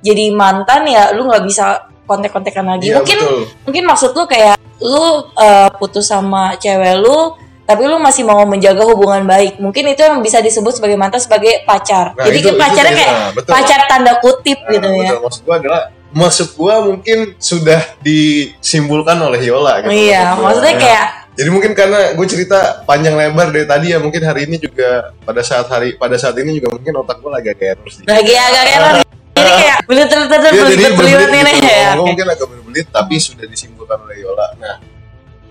jadi 0.00 0.24
mantan 0.32 0.82
ya 0.86 1.12
lu 1.12 1.24
nggak 1.24 1.44
bisa 1.44 1.89
kontek-kontekan 2.10 2.66
lagi. 2.66 2.90
iya 2.90 2.98
mungkin 2.98 3.18
betul 3.20 3.40
mungkin 3.62 3.84
maksud 3.86 4.10
lu 4.10 4.26
kayak 4.26 4.58
lu 4.82 5.06
eh, 5.38 5.70
putus 5.78 6.04
sama 6.04 6.58
cewek 6.58 6.98
lu 6.98 7.38
tapi 7.62 7.86
lu 7.86 7.96
masih 7.96 8.26
mau 8.26 8.42
menjaga 8.42 8.82
hubungan 8.82 9.22
baik 9.22 9.62
mungkin 9.62 9.86
itu 9.86 10.02
yang 10.02 10.18
bisa 10.18 10.42
disebut 10.42 10.74
sebagai 10.74 10.98
mantan 10.98 11.22
sebagai 11.22 11.62
pacar 11.62 12.10
Nah, 12.12 12.26
jadi 12.26 12.38
itu- 12.40 12.50
kan 12.50 12.54
pacarnya 12.58 12.94
kayak 12.96 13.12
nah, 13.14 13.30
betul. 13.30 13.50
pacar 13.54 13.80
tanda 13.86 14.12
kutip 14.18 14.58
Nah, 14.58 14.70
gitu 14.72 14.88
ya 14.90 14.98
betul. 15.06 15.22
Maksud 15.22 15.42
gua 15.44 15.54
adalah 15.56 15.82
maksud 16.10 16.48
gua 16.52 16.74
mungkin 16.82 17.18
sudah 17.38 17.78
disimpulkan 18.02 19.14
oleh 19.16 19.40
Yola 19.40 19.80
gitu. 19.80 19.94
iya 19.94 20.34
Maksud 20.34 20.42
maksudnya 20.42 20.72
Nah, 20.72 20.82
kayak 20.82 21.06
jadi 21.30 21.48
mungkin 21.48 21.72
karena 21.72 22.12
gue 22.12 22.26
cerita 22.26 22.58
panjang 22.84 23.14
lebar 23.14 23.48
dari 23.48 23.64
tadi 23.64 23.86
ya 23.88 23.98
mungkin 23.98 24.20
hari 24.20 24.44
ini 24.44 24.58
juga 24.58 25.14
pada 25.22 25.40
saat 25.40 25.70
hari 25.70 25.94
pada 25.94 26.18
saat 26.18 26.36
ini 26.36 26.52
juga 26.52 26.68
mungkin 26.68 26.92
otak 26.96 27.16
gue 27.16 27.30
lagi 27.30 27.48
agak 27.48 27.66
error 27.70 27.88
sih. 27.88 28.02
lagi 28.04 28.34
agak 28.34 28.64
error 28.68 28.94
jadi 29.40 29.52
kayak 29.56 29.78
bener-bener 29.88 30.50
Iya, 30.52 30.64
jadi 30.68 30.84
berbelit 30.92 30.94
berbelit 30.96 31.30
ini 31.32 31.52
gitu. 31.56 31.68
ya 31.72 31.90
Gua 31.96 32.06
mungkin 32.06 32.26
agak 32.28 32.46
berbelit 32.52 32.86
tapi 32.92 33.14
sudah 33.16 33.46
disimpulkan 33.48 33.98
oleh 34.04 34.16
Yola. 34.20 34.46
Nah, 34.60 34.76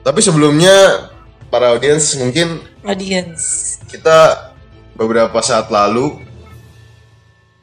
tapi 0.05 0.19
sebelumnya 0.21 1.09
para 1.49 1.73
audiens 1.73 2.13
mungkin 2.21 2.61
audience 2.85 3.77
kita 3.89 4.49
beberapa 4.93 5.41
saat 5.41 5.67
lalu 5.73 6.21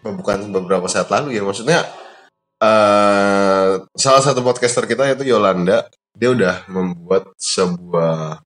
bukan 0.03 0.51
beberapa 0.55 0.87
saat 0.87 1.11
lalu 1.11 1.35
ya 1.35 1.43
maksudnya 1.43 1.83
eh 2.63 3.71
salah 3.99 4.23
satu 4.23 4.41
podcaster 4.41 4.87
kita 4.87 5.07
yaitu 5.07 5.27
Yolanda 5.29 5.87
dia 6.17 6.31
udah 6.33 6.65
membuat 6.71 7.35
sebuah 7.37 8.41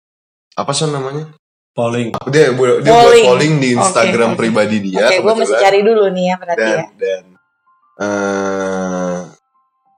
apa 0.57 0.73
sih 0.75 0.91
namanya 0.91 1.31
polling 1.71 2.11
dia 2.29 2.51
dia 2.51 2.57
buat 2.57 2.83
Polling. 2.83 3.27
polling 3.31 3.55
di 3.63 3.69
Instagram 3.79 4.35
oke. 4.35 4.39
pribadi 4.41 4.77
dia 4.91 5.07
oke 5.07 5.17
gue 5.23 5.35
mesti 5.39 5.55
cari 5.55 5.81
dulu 5.87 6.05
nih 6.11 6.25
ya 6.27 6.37
berarti 6.41 6.61
dan 6.61 6.77
ya 6.77 6.87
dan 6.99 7.25
eh 8.00 9.16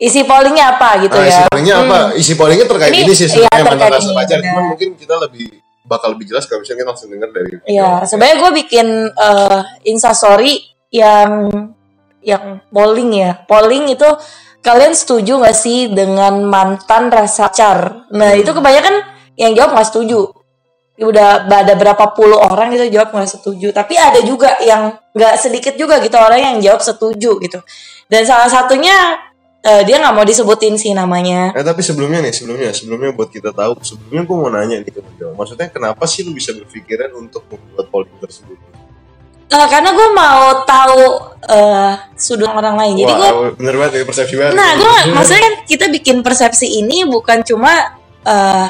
isi 0.02 0.26
pollingnya 0.26 0.76
apa 0.76 1.06
gitu 1.06 1.14
nah, 1.14 1.22
ya 1.22 1.30
isi 1.30 1.42
pollingnya 1.46 1.74
apa 1.78 1.98
Hmm. 2.02 2.18
isi 2.18 2.32
pollingnya 2.34 2.66
terkait 2.66 2.90
Ini- 2.90 3.06
ini, 3.06 3.12
sih 3.14 3.24
iya, 3.24 3.30
sebenarnya 3.30 3.62
mantan 3.62 3.78
terkait 3.78 3.94
rasa 3.94 4.10
pacar 4.12 4.36
benar. 4.36 4.48
cuman 4.50 4.64
mungkin 4.68 4.88
kita 4.98 5.14
lebih 5.16 5.46
bakal 5.82 6.08
lebih 6.10 6.26
jelas 6.26 6.44
kalau 6.46 6.60
misalnya 6.60 6.78
kita 6.78 6.90
langsung 6.90 7.10
dengar 7.10 7.30
dari 7.30 7.52
Iya, 7.66 7.90
sebenarnya 8.02 8.36
gue 8.38 8.50
bikin 8.56 8.86
eh 9.08 9.60
instastory 9.84 10.54
yang 10.90 11.30
yang 12.22 12.62
polling 12.70 13.10
ya. 13.12 13.42
Polling 13.44 13.90
itu 13.90 14.06
kalian 14.60 14.94
setuju 14.94 15.42
gak 15.42 15.58
sih 15.58 15.90
dengan 15.90 16.46
mantan 16.46 17.10
rasa 17.10 17.50
pacar? 17.50 18.06
Nah 18.14 18.30
itu 18.32 18.46
kebanyakan 18.48 19.02
yang 19.34 19.58
jawab 19.58 19.74
nggak 19.74 19.88
setuju. 19.90 20.30
Ya 21.02 21.10
Udah 21.10 21.50
ada 21.50 21.74
berapa 21.74 22.14
puluh 22.14 22.38
orang 22.38 22.70
gitu 22.78 22.86
jawab 22.94 23.10
nggak 23.10 23.26
setuju. 23.26 23.74
Tapi 23.74 23.98
ada 23.98 24.22
juga 24.22 24.54
yang 24.62 24.94
nggak 25.10 25.34
sedikit 25.34 25.74
juga 25.74 25.98
gitu 25.98 26.14
orang 26.14 26.38
yang 26.38 26.56
jawab 26.62 26.78
setuju 26.78 27.42
gitu. 27.42 27.58
Dan 28.06 28.22
salah 28.22 28.46
satunya 28.46 29.18
eh, 29.66 29.82
dia 29.82 29.98
nggak 29.98 30.14
mau 30.14 30.22
disebutin 30.22 30.78
sih 30.78 30.94
namanya. 30.94 31.50
Eh 31.58 31.66
tapi 31.66 31.82
sebelumnya 31.82 32.22
nih, 32.22 32.30
sebelumnya, 32.30 32.70
sebelumnya 32.70 33.10
buat 33.18 33.34
kita 33.34 33.50
tahu, 33.50 33.82
sebelumnya 33.82 34.22
gue 34.22 34.36
mau 34.38 34.50
nanya 34.54 34.78
nih 34.78 34.94
ke 34.94 35.02
Menjo. 35.02 35.34
Maksudnya 35.34 35.74
kenapa 35.74 36.06
sih 36.06 36.22
lu 36.22 36.30
bisa 36.30 36.54
berpikiran 36.54 37.10
untuk 37.18 37.50
membuat 37.50 37.90
polling 37.90 38.18
tersebut? 38.22 38.54
Eh, 39.52 39.68
karena 39.68 39.90
gue 39.92 40.08
mau 40.14 40.64
tahu 40.64 41.02
eh, 41.50 41.92
sudut 42.14 42.46
orang 42.46 42.78
lain. 42.78 42.94
Jadi 42.94 43.10
gue 43.10 43.30
bener 43.58 43.74
banget 43.74 43.92
ya 43.98 44.04
persepsi 44.06 44.34
banget. 44.38 44.54
Nah, 44.54 44.70
gue 44.78 44.94
maksudnya 45.18 45.42
kan 45.50 45.54
kita 45.66 45.86
bikin 45.90 46.16
persepsi 46.22 46.78
ini 46.78 47.04
bukan 47.10 47.42
cuma 47.42 47.98
eh, 48.22 48.66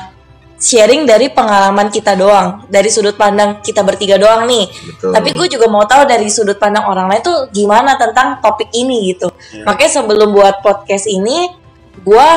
sharing 0.63 1.03
dari 1.03 1.27
pengalaman 1.35 1.91
kita 1.91 2.15
doang, 2.15 2.71
dari 2.71 2.87
sudut 2.87 3.19
pandang 3.19 3.59
kita 3.59 3.83
bertiga 3.83 4.15
doang 4.15 4.47
nih. 4.47 4.71
Betul. 4.71 5.11
Tapi 5.11 5.29
gue 5.35 5.47
juga 5.59 5.67
mau 5.67 5.83
tahu 5.83 6.07
dari 6.07 6.31
sudut 6.31 6.55
pandang 6.55 6.87
orang 6.87 7.11
lain 7.11 7.23
tuh 7.27 7.51
gimana 7.51 7.99
tentang 7.99 8.39
topik 8.39 8.71
ini 8.71 9.11
gitu. 9.11 9.35
Iya. 9.51 9.67
Makanya 9.67 9.91
sebelum 9.91 10.31
buat 10.31 10.63
podcast 10.63 11.11
ini, 11.11 11.51
gue 11.99 12.29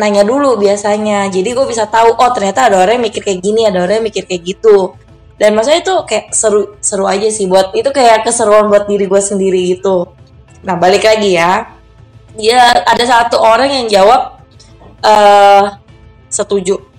nanya 0.00 0.24
dulu 0.24 0.56
biasanya. 0.56 1.28
Jadi 1.28 1.52
gue 1.52 1.66
bisa 1.68 1.84
tahu, 1.84 2.16
oh 2.16 2.30
ternyata 2.32 2.72
ada 2.72 2.80
orang 2.80 2.96
yang 2.96 3.12
mikir 3.12 3.20
kayak 3.20 3.44
gini, 3.44 3.68
ada 3.68 3.84
orang 3.84 4.00
yang 4.00 4.06
mikir 4.08 4.24
kayak 4.24 4.56
gitu. 4.56 4.96
Dan 5.36 5.52
maksudnya 5.52 5.84
itu 5.84 5.94
kayak 6.08 6.32
seru 6.32 6.80
seru 6.80 7.04
aja 7.04 7.28
sih 7.28 7.44
buat 7.44 7.76
itu 7.76 7.92
kayak 7.92 8.24
keseruan 8.24 8.72
buat 8.72 8.88
diri 8.88 9.04
gue 9.04 9.20
sendiri 9.20 9.76
gitu. 9.76 10.16
Nah 10.64 10.80
balik 10.80 11.04
lagi 11.04 11.36
ya, 11.36 11.76
ya 12.40 12.72
ada 12.72 13.04
satu 13.04 13.36
orang 13.36 13.68
yang 13.68 13.86
jawab 13.92 14.40
eh 15.04 15.76
setuju. 16.32 16.95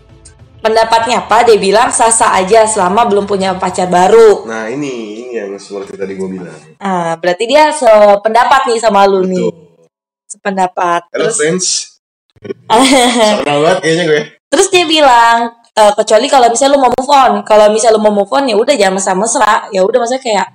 Pendapatnya 0.68 1.24
apa? 1.24 1.48
Dia 1.48 1.56
bilang 1.56 1.88
sah-sah 1.96 2.36
aja 2.44 2.68
selama 2.68 3.08
belum 3.08 3.24
punya 3.24 3.56
pacar 3.56 3.88
baru. 3.88 4.44
Nah 4.44 4.68
ini, 4.68 5.24
ini 5.24 5.40
yang 5.40 5.56
seperti 5.56 5.96
tadi 5.96 6.12
gue 6.20 6.28
bilang. 6.28 6.60
Ah, 6.84 7.16
berarti 7.16 7.48
dia 7.48 7.72
sependapat 7.72 8.68
nih 8.68 8.80
sama 8.84 9.08
lu 9.08 9.24
nih. 9.24 9.48
Sependapat. 10.28 11.08
Halo 11.08 11.32
Terus, 11.32 11.36
friends. 11.40 11.68
Banget 13.48 13.78
kayaknya 13.80 14.06
gue. 14.12 14.22
terus 14.48 14.68
dia 14.72 14.88
bilang 14.88 15.56
eh, 15.76 15.94
kecuali 15.96 16.28
kalau 16.28 16.48
misalnya 16.52 16.76
lu 16.76 16.84
mau 16.84 16.92
move 16.92 17.12
on. 17.16 17.32
Kalau 17.48 17.72
misalnya 17.72 17.96
lu 17.96 18.04
mau 18.04 18.12
move 18.12 18.34
on 18.36 18.52
ya 18.52 18.56
udah 18.60 18.76
jangan 18.76 19.00
mesra-mesra. 19.00 19.72
Ya 19.72 19.88
udah 19.88 20.04
maksudnya 20.04 20.24
kayak 20.24 20.48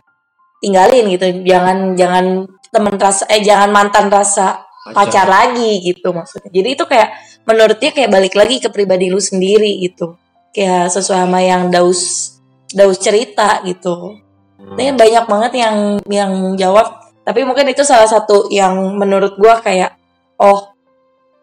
tinggalin 0.61 1.09
gitu. 1.09 1.25
Jangan 1.49 1.97
jangan 1.97 2.25
temen 2.69 2.95
rasa 3.01 3.25
eh 3.33 3.41
jangan 3.41 3.73
mantan 3.73 4.13
rasa 4.13 4.61
pacar, 4.93 5.25
lagi 5.25 5.81
gitu 5.81 6.13
maksudnya. 6.13 6.53
Jadi 6.53 6.69
itu 6.77 6.85
kayak 6.85 7.09
menurut 7.49 7.79
dia 7.79 7.91
kayak 7.91 8.11
balik 8.11 8.35
lagi 8.39 8.63
ke 8.63 8.69
pribadi 8.71 9.11
lu 9.11 9.19
sendiri 9.19 9.83
gitu. 9.83 10.15
Kayak 10.53 10.93
sesuai 10.93 11.27
sama 11.27 11.41
yang 11.41 11.73
Daus 11.73 12.35
Daus 12.73 12.99
cerita 13.01 13.61
gitu. 13.65 14.21
Ini 14.59 14.95
banyak 14.97 15.25
banget 15.29 15.53
yang 15.59 15.77
yang 16.09 16.33
jawab. 16.57 17.03
Tapi 17.23 17.47
mungkin 17.47 17.71
itu 17.71 17.83
salah 17.87 18.09
satu 18.09 18.51
yang 18.51 18.99
menurut 18.99 19.39
gua 19.39 19.63
kayak 19.63 19.95
oh 20.41 20.73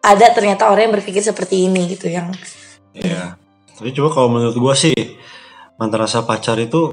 ada 0.00 0.32
ternyata 0.32 0.68
orang 0.68 0.88
yang 0.88 0.94
berpikir 0.96 1.20
seperti 1.20 1.68
ini 1.68 1.88
gitu 1.92 2.08
yang 2.08 2.32
Iya. 2.96 3.38
Tapi 3.78 3.94
coba 3.96 4.08
kalau 4.12 4.28
menurut 4.28 4.56
gua 4.58 4.74
sih 4.76 4.92
mantan 5.80 6.04
rasa 6.04 6.20
pacar 6.26 6.60
itu 6.60 6.92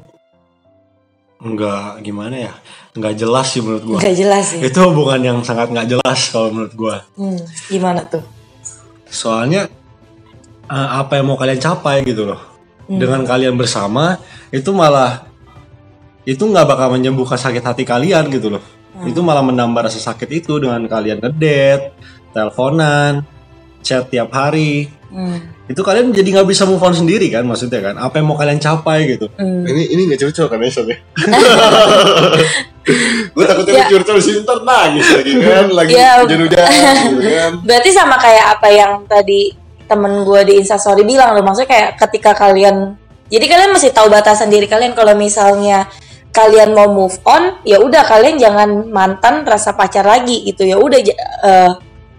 nggak 1.38 2.02
gimana 2.02 2.50
ya 2.50 2.52
nggak 2.98 3.14
jelas 3.14 3.46
sih 3.54 3.62
menurut 3.62 3.84
gua 3.86 3.98
nggak 4.02 4.16
jelas 4.18 4.46
ya. 4.58 4.62
itu 4.66 4.78
hubungan 4.82 5.20
yang 5.22 5.38
sangat 5.46 5.70
nggak 5.70 5.86
jelas 5.86 6.18
kalau 6.34 6.50
menurut 6.50 6.74
gua 6.74 6.96
Hmm, 7.14 7.38
gimana 7.70 8.02
tuh? 8.02 8.24
Soalnya 9.08 9.66
eh, 10.68 10.88
apa 10.92 11.18
yang 11.18 11.32
mau 11.32 11.38
kalian 11.40 11.58
capai 11.58 12.04
gitu 12.04 12.28
loh 12.28 12.40
Hmm. 12.88 12.96
dengan 12.96 13.20
kalian 13.20 13.52
bersama 13.52 14.16
itu 14.48 14.72
malah 14.72 15.28
itu 16.24 16.40
nggak 16.40 16.64
bakal 16.64 16.96
menyembuhkan 16.96 17.36
sakit 17.36 17.60
hati 17.60 17.84
kalian 17.84 18.32
gitu 18.32 18.48
loh 18.48 18.64
Hmm. 18.96 19.04
itu 19.12 19.20
malah 19.20 19.44
menambah 19.44 19.84
rasa 19.84 20.00
sakit 20.00 20.28
itu 20.40 20.56
dengan 20.56 20.80
kalian 20.88 21.20
ngedate 21.20 21.92
teleponan 22.32 23.28
chat 23.84 24.08
tiap 24.08 24.32
hari 24.32 24.88
Hmm. 25.12 25.40
Itu 25.68 25.80
kalian 25.84 26.10
jadi 26.10 26.28
nggak 26.40 26.48
bisa 26.48 26.64
move 26.64 26.80
on 26.80 26.96
sendiri 26.96 27.28
kan 27.28 27.44
maksudnya 27.44 27.80
kan 27.84 27.94
apa 27.94 28.16
yang 28.16 28.26
mau 28.26 28.36
kalian 28.36 28.56
capai 28.56 29.04
gitu 29.06 29.28
Hmm. 29.36 29.68
Ini 29.68 29.82
ini 29.92 30.00
nggak 30.08 30.20
cocok 30.24 30.48
kan 30.48 30.58
ya 30.58 30.70
ya? 30.72 30.96
gue 33.28 33.44
takutnya 33.44 33.84
Ya. 33.84 33.86
curcol 33.92 34.16
di 34.16 34.24
sini 34.24 34.38
ntar 34.42 34.58
nangis 34.64 35.06
lagi 35.12 35.30
kan, 35.44 35.66
lagi 35.68 35.92
Ya. 35.92 36.10
hujan-hujan 36.24 36.66
gitu 37.20 37.28
kan. 37.36 37.52
Berarti 37.62 37.90
sama 37.92 38.16
kayak 38.16 38.46
apa 38.58 38.68
yang 38.72 38.92
tadi 39.04 39.52
temen 39.84 40.24
gue 40.24 40.40
di 40.44 40.54
instastory 40.60 41.04
bilang 41.04 41.32
loh, 41.32 41.40
maksudnya 41.40 41.68
kayak 41.68 41.88
ketika 41.96 42.36
kalian, 42.36 42.96
jadi 43.28 43.44
kalian 43.44 43.72
mesti 43.72 43.88
tahu 43.88 44.08
batasan 44.08 44.52
diri 44.52 44.68
kalian 44.68 44.92
kalau 44.92 45.16
misalnya 45.16 45.88
kalian 46.28 46.76
mau 46.76 46.88
move 46.88 47.16
on, 47.24 47.56
ya 47.64 47.80
udah 47.80 48.04
kalian 48.04 48.36
jangan 48.36 48.68
mantan 48.88 49.48
rasa 49.48 49.72
pacar 49.72 50.04
lagi 50.04 50.44
gitu 50.44 50.64
ya 50.64 50.76
udah 50.76 51.00
eh, 51.44 51.70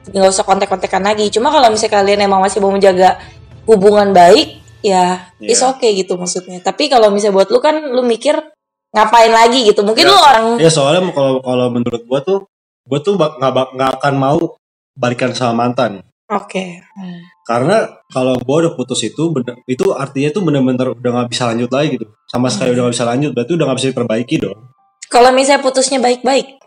nggak 0.09 0.29
usah 0.33 0.41
kontek-kontekan 0.41 1.05
lagi. 1.05 1.29
Cuma 1.29 1.53
kalau 1.53 1.69
misalnya 1.69 2.01
kalian 2.01 2.19
emang 2.25 2.41
masih 2.41 2.57
mau 2.57 2.73
menjaga 2.73 3.21
hubungan 3.69 4.09
baik, 4.11 4.57
ya 4.81 5.29
Iya. 5.37 5.53
is 5.53 5.61
okay 5.61 5.93
gitu 5.93 6.17
maksudnya. 6.17 6.57
Tapi 6.59 6.89
kalau 6.89 7.13
misalnya 7.13 7.37
buat 7.37 7.49
lu 7.53 7.61
kan 7.61 7.77
lu 7.77 8.01
mikir 8.01 8.33
ngapain 8.89 9.29
lagi 9.29 9.69
gitu, 9.69 9.85
mungkin 9.85 10.01
Ya. 10.01 10.09
lu 10.09 10.17
orang 10.17 10.45
ya 10.57 10.71
soalnya 10.73 11.13
kalau 11.13 11.45
kalau 11.45 11.69
menurut 11.69 12.01
gua 12.09 12.25
tuh 12.25 12.49
gua 12.89 12.97
tuh 12.97 13.13
nggak 13.13 13.37
nggak 13.77 13.91
akan 14.01 14.13
mau 14.17 14.57
balikan 14.97 15.29
sama 15.31 15.53
mantan 15.69 16.01
oke. 16.25 16.65
Hmm. 16.97 17.21
karena 17.45 17.85
kalau 18.09 18.33
gua 18.41 18.65
udah 18.65 18.73
putus 18.73 19.05
itu 19.05 19.29
bener, 19.29 19.61
itu 19.69 19.93
artinya 19.93 20.33
tuh 20.33 20.41
bener-bener 20.41 20.97
udah 20.97 21.11
nggak 21.21 21.29
bisa 21.29 21.53
lanjut 21.53 21.69
lagi 21.69 22.01
gitu 22.01 22.09
sama 22.25 22.49
sekali 22.49 22.73
udah 22.73 22.89
nggak 22.89 22.95
bisa 22.97 23.05
lanjut 23.05 23.29
berarti 23.31 23.51
udah 23.53 23.65
nggak 23.69 23.77
bisa 23.77 23.89
diperbaiki 23.93 24.35
dong 24.41 24.59
Kalau 25.05 25.29
misalnya 25.33 25.61
putusnya 25.61 25.97
baik-baik, 25.97 26.57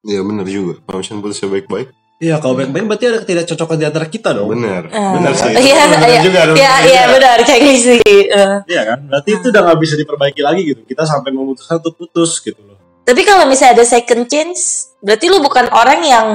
Iya 0.00 0.20
bener 0.24 0.44
juga. 0.44 0.80
Kalau 0.80 1.00
misalnya 1.00 1.22
putusnya 1.24 1.48
baik-baik, 1.52 1.88
Iya 2.20 2.36
kalau 2.36 2.52
baik-baik 2.54 2.84
berarti 2.84 3.04
ada 3.06 3.18
ketidakcocokan 3.18 3.76
di 3.76 3.86
antara 3.86 4.04
kita 4.04 4.30
dong 4.30 4.52
bener. 4.52 4.86
Ah. 4.86 5.16
Bener 5.16 5.32
sih. 5.32 5.56
Iya, 5.56 5.88
Bener 5.88 6.04
iya, 6.06 6.20
juga. 6.20 6.40
dong. 6.44 6.54
iya, 6.54 6.72
iya, 6.84 7.02
benar 7.08 7.36
kayak 7.40 7.60
gitu 7.64 7.78
sih. 7.96 8.00
Eh, 8.28 8.56
Iya 8.68 8.82
kan 8.86 8.98
berarti 9.02 9.30
itu 9.34 9.46
udah 9.48 9.62
nggak 9.62 9.78
bisa 9.78 9.94
diperbaiki 9.96 10.40
lagi 10.40 10.60
gitu 10.66 10.80
kita 10.84 11.02
sampai 11.02 11.30
memutuskan 11.30 11.80
untuk 11.80 11.96
putus 11.96 12.36
gitu 12.38 12.60
loh 12.60 12.76
Tapi 13.00 13.24
kalau 13.24 13.42
misalnya 13.44 13.74
ada 13.74 13.86
second 13.88 14.28
chance, 14.28 14.60
berarti 15.00 15.26
lu 15.26 15.40
bukan 15.40 15.66
orang 15.70 15.98
yang 16.00 16.26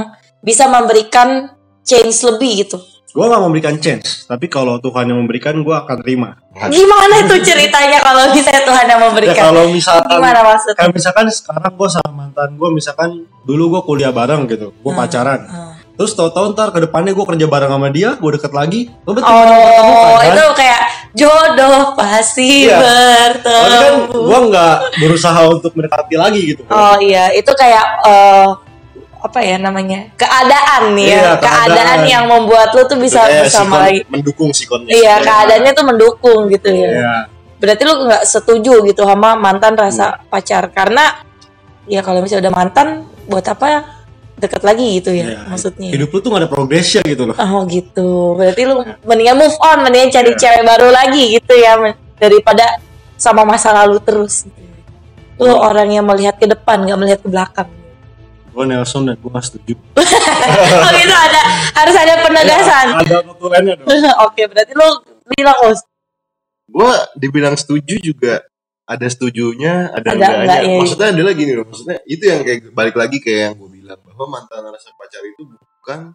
bisa 0.41 0.65
memberikan 0.65 1.53
chance 1.81 2.19
lebih 2.23 2.65
gitu. 2.65 2.81
gua 3.11 3.29
nggak 3.29 3.43
memberikan 3.43 3.75
chance 3.77 4.25
tapi 4.25 4.45
kalau 4.47 4.75
Tuhan 4.77 5.05
yang 5.05 5.15
memberikan 5.17 5.55
gua 5.59 5.81
akan 5.81 5.97
terima 5.97 6.35
Gimana 6.67 7.21
itu 7.21 7.35
ceritanya 7.41 8.01
kalau 8.01 8.27
misalnya 8.27 8.63
Tuhan 8.63 8.85
yang 8.85 8.97
ya 8.97 9.05
memberikan? 9.05 9.43
kalau 9.45 9.63
misalkan 9.69 10.11
Gimana 10.11 10.39
maksudnya? 10.43 10.75
kayak 10.75 10.91
misalkan 10.91 11.25
sekarang 11.29 11.71
gue 11.71 11.89
sama 11.89 12.09
mantan 12.11 12.49
gue 12.53 12.69
misalkan 12.69 13.09
dulu 13.41 13.63
gue 13.69 13.81
kuliah 13.85 14.11
bareng 14.11 14.43
gitu 14.45 14.73
gue 14.73 14.91
Hmm. 14.91 14.97
pacaran 14.97 15.39
Hmm. 15.41 15.64
Terus 15.95 16.11
tahu-tahu 16.11 16.51
ntar 16.51 16.69
ke 16.69 16.79
depannya 16.81 17.11
gue 17.11 17.25
kerja 17.25 17.45
bareng 17.45 17.71
sama 17.71 17.87
dia 17.87 18.13
gue 18.13 18.31
deket 18.31 18.51
lagi 18.51 18.79
gue 18.89 19.13
betul 19.13 19.31
Oh, 19.31 20.15
kan 20.15 20.27
itu 20.29 20.43
kayak 20.53 20.81
jodoh 21.11 21.91
pasti 21.93 22.67
Iya. 22.67 22.79
Soalnya 23.37 23.79
kan 23.79 23.93
bertemu. 24.03 24.21
gue 24.21 24.39
nggak 24.45 24.75
berusaha 24.97 25.39
untuk 25.47 25.71
mendekati 25.73 26.15
lagi 26.15 26.39
gitu 26.45 26.61
Oh 26.67 26.95
iya, 26.97 27.31
itu 27.31 27.47
kayak 27.49 27.85
eh, 28.03 28.49
apa 29.17 29.39
ya 29.39 29.57
namanya? 29.57 30.05
Keadaan 30.13 30.93
nih 30.93 31.05
ya. 31.07 31.15
Iya, 31.15 31.31
keadaan. 31.35 31.65
keadaan. 31.67 31.99
yang 32.05 32.25
membuat 32.25 32.69
lu 32.71 32.85
tuh 32.85 32.93
bisa 32.95 33.25
Kayak 33.25 33.41
bersama 33.41 33.65
sikon- 33.71 33.81
lagi. 33.81 33.99
Mendukung 34.05 34.49
sikonnya. 34.51 34.91
Iya, 34.91 35.13
keadaannya 35.19 35.71
tuh 35.73 35.85
mendukung 35.87 36.39
gitu 36.47 36.69
ya. 36.69 36.89
Iya. 36.91 37.15
Berarti 37.57 37.81
lu 37.81 38.05
nggak 38.05 38.21
setuju 38.23 38.85
gitu 38.85 39.01
sama 39.01 39.33
mantan 39.33 39.73
rasa 39.73 40.21
pacar 40.23 40.69
karena 40.69 41.25
ya 41.85 42.01
kalau 42.01 42.21
misalnya 42.21 42.45
udah 42.45 42.55
mantan 42.55 42.87
buat 43.25 43.41
apa 43.43 44.04
deket 44.35 44.61
lagi 44.61 44.99
gitu 44.99 45.09
ya 45.09 45.25
Iya. 45.25 45.39
maksudnya. 45.47 45.89
hidup 45.89 46.09
lu 46.09 46.19
tuh 46.19 46.29
gak 46.29 46.41
ada 46.43 46.49
progresnya 46.49 47.01
gitu 47.03 47.23
loh 47.23 47.35
Oh 47.35 47.63
gitu. 47.65 48.35
Berarti 48.35 48.61
lu 48.63 48.75
mendingan 49.01 49.35
move 49.37 49.57
on, 49.57 49.79
mendingan 49.81 50.09
cari 50.09 50.29
Iya. 50.29 50.39
cewek 50.39 50.63
baru 50.65 50.87
lagi 50.89 51.23
gitu 51.33 51.53
ya 51.53 51.73
daripada 52.15 52.65
sama 53.15 53.43
masa 53.43 53.71
lalu 53.73 53.95
terus. 53.99 54.43
Lu 55.35 55.51
orang 55.51 55.87
yang 55.89 56.03
melihat 56.03 56.35
ke 56.35 56.45
depan, 56.45 56.79
nggak 56.81 56.95
melihat 56.97 57.19
ke 57.19 57.29
belakang. 57.29 57.69
gue 58.49 58.63
Nelson 58.63 59.03
dan 59.03 59.19
gue 59.19 59.27
gak 59.27 59.43
setuju 59.45 59.75
oh 60.79 60.91
gitu 60.95 61.11
ada 61.11 61.41
harus 61.75 61.91
ada 61.91 62.23
penegasan. 62.23 62.87
ada 62.95 63.15
notulennya 63.21 63.75
dong 63.75 63.87
Oke, 64.27 64.47
berarti 64.47 64.71
lu 64.71 64.87
bilang 65.29 65.59
oh 65.59 65.75
Gue 66.65 66.91
dibilang 67.15 67.53
setuju 67.53 67.99
juga 67.99 68.47
ada 68.85 69.05
setujunya, 69.05 69.91
ada, 69.91 70.07
Ada 70.07 70.09
enggaknya. 70.13 70.39
enggak, 70.39 70.59
iya. 70.61 70.77
Maksudnya 70.79 71.07
adalah 71.11 71.33
gini 71.33 71.51
loh, 71.51 71.65
maksudnya 71.67 71.97
itu 72.05 72.23
yang 72.23 72.39
kayak 72.41 72.59
balik 72.71 72.95
lagi 72.95 73.17
kayak 73.19 73.39
yang 73.43 73.53
gue 73.57 73.69
bilang 73.85 74.01
bahwa 74.01 74.25
mantan 74.41 74.65
rasa 74.65 74.89
pacar 74.97 75.21
itu 75.21 75.45
bukan 75.45 76.09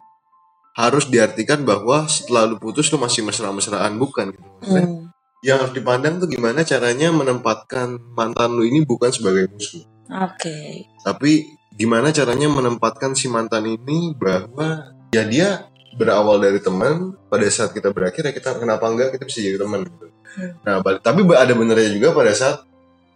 harus 0.75 1.07
diartikan 1.07 1.63
bahwa 1.63 2.03
setelah 2.11 2.51
lu 2.51 2.59
putus 2.59 2.91
lu 2.91 2.99
masih 2.99 3.23
mesra-mesraan 3.23 3.95
bukan 3.95 4.35
gitu. 4.35 4.43
Maksudnya 4.59 4.87
hmm, 4.87 5.03
yang 5.39 5.57
harus 5.63 5.71
dipandang 5.71 6.19
tuh 6.19 6.27
gimana 6.27 6.67
caranya 6.67 7.15
menempatkan 7.15 7.95
mantan 8.11 8.59
lu 8.59 8.67
ini 8.67 8.83
bukan 8.83 9.07
sebagai 9.15 9.47
musuh, 9.47 9.87
Oke. 10.11 10.91
tapi 11.07 11.47
gimana 11.79 12.11
caranya 12.11 12.51
menempatkan 12.51 13.15
si 13.15 13.31
mantan 13.31 13.63
ini 13.71 14.11
bahwa 14.19 14.91
ya 15.15 15.23
dia 15.23 15.71
berawal 15.95 16.39
dari 16.39 16.59
teman 16.59 17.15
pada 17.31 17.47
saat 17.51 17.71
kita 17.71 17.91
berakhir 17.91 18.27
ya 18.27 18.31
kita 18.35 18.59
kenapa 18.59 18.87
enggak 18.91 19.15
kita 19.15 19.23
bisa 19.27 19.39
jadi 19.39 19.59
teman 19.59 19.87
gitu. 19.87 20.07
Hmm. 20.31 20.51
Nah, 20.63 20.75
bal- 20.79 21.03
tapi 21.03 21.27
ada 21.35 21.51
benernya 21.51 21.91
juga 21.91 22.15
pada 22.15 22.31
saat 22.31 22.63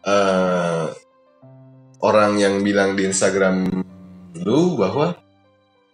eh, 0.04 0.88
orang 2.04 2.36
yang 2.36 2.60
bilang 2.60 3.00
di 3.00 3.08
Instagram 3.08 3.86
lu 4.44 4.75
bahwa 4.75 5.15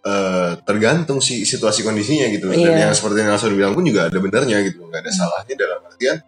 eh, 0.02 0.58
tergantung 0.66 1.22
si 1.22 1.46
situasi 1.46 1.86
kondisinya 1.86 2.26
gitu. 2.34 2.50
Dan 2.50 2.58
Iya. 2.58 2.90
yang 2.90 2.94
seperti 2.94 3.22
yang 3.22 3.30
Nelson 3.30 3.54
bilang 3.54 3.70
pun 3.70 3.86
juga 3.86 4.10
ada 4.10 4.18
benernya 4.18 4.58
gitu, 4.66 4.82
nggak 4.90 4.98
ada 4.98 5.12
salahnya 5.14 5.54
dalam 5.54 5.78
artian 5.86 6.18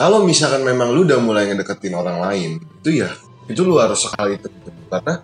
kalau 0.00 0.24
misalkan 0.24 0.64
memang 0.64 0.96
lu 0.96 1.04
udah 1.04 1.20
mulai 1.20 1.44
ngedeketin 1.52 1.92
orang 1.92 2.24
lain, 2.24 2.56
itu 2.80 3.04
ya 3.04 3.12
itu 3.52 3.60
lu 3.66 3.76
harus 3.76 4.00
sekali 4.08 4.40
itu 4.40 4.48
gitu. 4.48 4.72
karena 4.88 5.20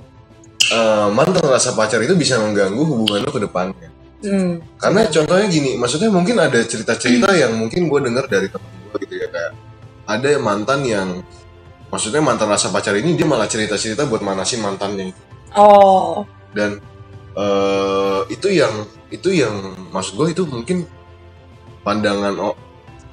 eh, 0.69 1.09
mantan 1.17 1.47
rasa 1.49 1.73
pacar 1.73 2.05
itu 2.05 2.13
bisa 2.13 2.37
mengganggu 2.37 2.85
hubungan 2.85 3.25
lu 3.25 3.31
ke 3.33 3.41
depannya. 3.41 3.89
Hmm. 4.21 4.61
Karena 4.77 5.09
contohnya 5.09 5.47
gini, 5.49 5.81
maksudnya 5.81 6.13
mungkin 6.13 6.37
ada 6.37 6.61
cerita-cerita 6.61 7.33
yang 7.33 7.57
mungkin 7.57 7.89
gue 7.89 8.01
dengar 8.05 8.29
dari 8.29 8.53
temen 8.53 8.69
gue 8.93 8.99
gitu 9.09 9.15
ya 9.17 9.29
kayak 9.33 9.53
ada 10.09 10.29
mantan 10.45 10.81
yang 10.85 11.09
maksudnya 11.89 12.21
mantan 12.21 12.53
rasa 12.53 12.69
pacar 12.69 12.93
ini 13.01 13.17
dia 13.17 13.25
malah 13.25 13.49
cerita-cerita 13.49 14.05
buat 14.05 14.21
manasin 14.21 14.61
mantannya 14.61 15.15
Oh. 15.57 16.29
dan 16.53 16.81
eh, 17.33 18.21
itu 18.29 18.49
yang 18.53 18.73
itu 19.09 19.29
yang 19.33 19.55
maksud 19.93 20.17
gue 20.17 20.29
itu 20.37 20.43
mungkin 20.45 20.85
pandangan 21.81 22.35
o- 22.41 22.59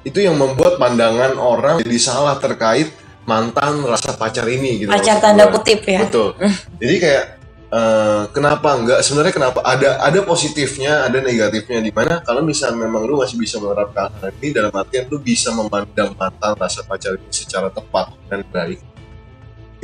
itu 0.04 0.20
yang 0.20 0.36
membuat 0.36 0.76
pandangan 0.76 1.36
orang 1.40 1.80
jadi 1.80 1.98
salah 1.98 2.36
terkait 2.36 2.92
mantan 3.24 3.80
rasa 3.88 4.12
pacar 4.12 4.44
ini 4.44 4.84
gitu. 4.84 4.90
Pacar 4.92 5.16
tanda 5.16 5.48
kutip 5.48 5.80
ya. 5.88 6.04
Betul. 6.04 6.36
Jadi 6.76 6.94
kayak 7.00 7.24
eh, 7.72 8.22
kenapa 8.36 8.76
enggak? 8.76 9.00
Sebenarnya 9.00 9.32
kenapa 9.32 9.64
ada 9.64 9.96
ada 10.04 10.20
positifnya, 10.20 11.08
ada 11.08 11.24
negatifnya 11.24 11.80
di 11.80 11.88
mana 11.88 12.20
kalau 12.20 12.44
misalnya 12.44 12.84
memang 12.84 13.08
lu 13.08 13.16
masih 13.16 13.40
bisa 13.40 13.56
menerapkan 13.56 14.12
hal 14.20 14.28
ini 14.44 14.52
dalam 14.52 14.72
artian 14.76 15.08
lu 15.08 15.16
bisa 15.24 15.48
memandang 15.56 16.12
mantan 16.12 16.52
rasa 16.60 16.84
pacar 16.84 17.16
ini 17.16 17.32
secara 17.32 17.72
tepat 17.72 18.12
dan 18.28 18.44
baik. 18.52 18.80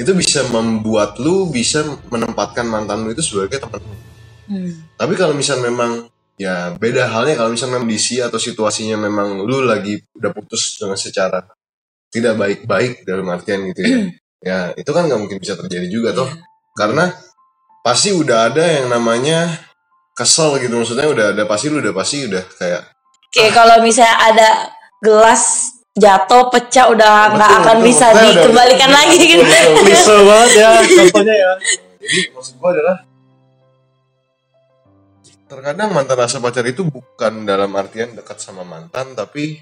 Itu 0.01 0.17
bisa 0.17 0.41
membuat 0.49 1.21
lu 1.21 1.53
bisa 1.53 1.85
menempatkan 2.09 2.65
mantan 2.65 3.05
lu 3.05 3.13
itu 3.13 3.21
sebagai 3.21 3.61
teman. 3.61 3.85
Hmm. 4.49 4.73
Tapi 4.97 5.13
kalau 5.21 5.37
misalnya 5.37 5.69
memang 5.69 6.09
ya 6.41 6.73
beda 6.73 7.13
halnya 7.13 7.37
kalau 7.37 7.53
misalnya 7.53 7.85
kondisi 7.85 8.25
atau 8.25 8.41
situasinya 8.41 8.97
memang 8.97 9.45
lu 9.45 9.61
lagi 9.61 10.01
udah 10.17 10.33
putus 10.33 10.81
dengan 10.81 10.97
secara 10.97 11.45
tidak 12.09 12.41
baik-baik 12.41 13.05
dalam 13.05 13.29
artian 13.29 13.69
gitu 13.69 13.81
ya. 13.85 13.97
ya 14.49 14.59
itu 14.73 14.89
kan 14.89 15.05
nggak 15.05 15.21
mungkin 15.21 15.37
bisa 15.37 15.61
terjadi 15.61 15.87
juga 15.93 16.17
toh. 16.17 16.33
Karena 16.73 17.13
pasti 17.85 18.17
udah 18.17 18.49
ada 18.49 18.65
yang 18.65 18.89
namanya 18.89 19.53
kesel 20.17 20.57
gitu 20.61 20.73
maksudnya 20.81 21.09
udah 21.09 21.27
ada 21.37 21.43
pasti 21.45 21.69
lu 21.69 21.81
udah 21.81 21.95
pasti 21.97 22.25
udah 22.25 22.45
kayak 22.57 22.83
Kayak 23.31 23.53
kalau 23.55 23.77
misalnya 23.79 24.17
ada 24.19 24.49
gelas 24.99 25.71
jatuh 26.01 26.49
pecah 26.49 26.87
udah 26.89 27.15
nggak 27.31 27.51
Betul, 27.51 27.61
akan 27.63 27.77
betul. 27.77 27.87
bisa 27.87 28.05
Maksudnya 28.07 28.25
udah- 28.25 28.35
dikembalikan 28.41 28.91
lagi 28.91 29.15
gitu. 29.17 29.43
Betul, 29.43 29.69
betul. 29.69 29.85
Klise 29.85 30.15
banget 30.25 30.51
ya 30.57 30.71
contohnya 31.05 31.35
ya. 31.37 31.53
Jadi 32.01 32.19
maksud 32.33 32.55
gua 32.57 32.71
adalah 32.73 32.97
terkadang 35.45 35.91
mantan 35.91 36.17
rasa 36.17 36.39
pacar 36.39 36.63
itu 36.65 36.87
bukan 36.87 37.43
dalam 37.43 37.75
artian 37.75 38.15
dekat 38.15 38.39
sama 38.39 38.63
mantan 38.63 39.19
tapi 39.19 39.59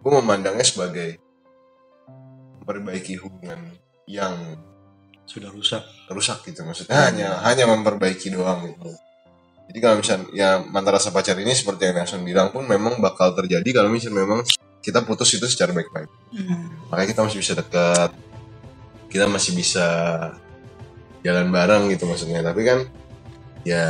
gue 0.00 0.12
memandangnya 0.12 0.66
sebagai 0.66 1.22
memperbaiki 2.58 3.14
hubungan 3.20 3.60
yang 4.04 4.34
Sudah 5.22 5.46
rusak. 5.48 5.86
rusak 6.10 6.42
gitu 6.42 6.66
maksudnya 6.66 7.06
hanya 7.06 7.38
hanya 7.46 7.70
memperbaiki 7.70 8.34
doang 8.34 8.66
gitu. 8.66 8.90
Jadi 9.70 9.78
kalau 9.78 9.96
misalnya 10.02 10.26
ya 10.34 10.48
mantan 10.58 10.98
rasa 10.98 11.14
pacar 11.14 11.38
ini 11.38 11.54
seperti 11.54 11.86
yang 11.86 12.02
Nelson 12.02 12.26
bilang 12.26 12.50
pun 12.50 12.66
memang 12.66 12.98
bakal 12.98 13.30
terjadi 13.30 13.70
kalau 13.70 13.86
misalnya 13.86 14.26
memang 14.26 14.42
kita 14.80 15.04
putus 15.04 15.32
itu 15.36 15.46
secara 15.46 15.72
baik-baik. 15.76 16.10
Hmm. 16.32 16.68
Makanya 16.88 17.08
kita 17.12 17.20
masih 17.24 17.38
bisa 17.40 17.52
dekat, 17.56 18.10
kita 19.12 19.26
masih 19.28 19.52
bisa 19.56 19.86
jalan 21.20 21.48
bareng 21.52 21.92
gitu 21.92 22.08
maksudnya. 22.08 22.40
Tapi 22.40 22.60
kan 22.64 22.78
ya 23.60 23.84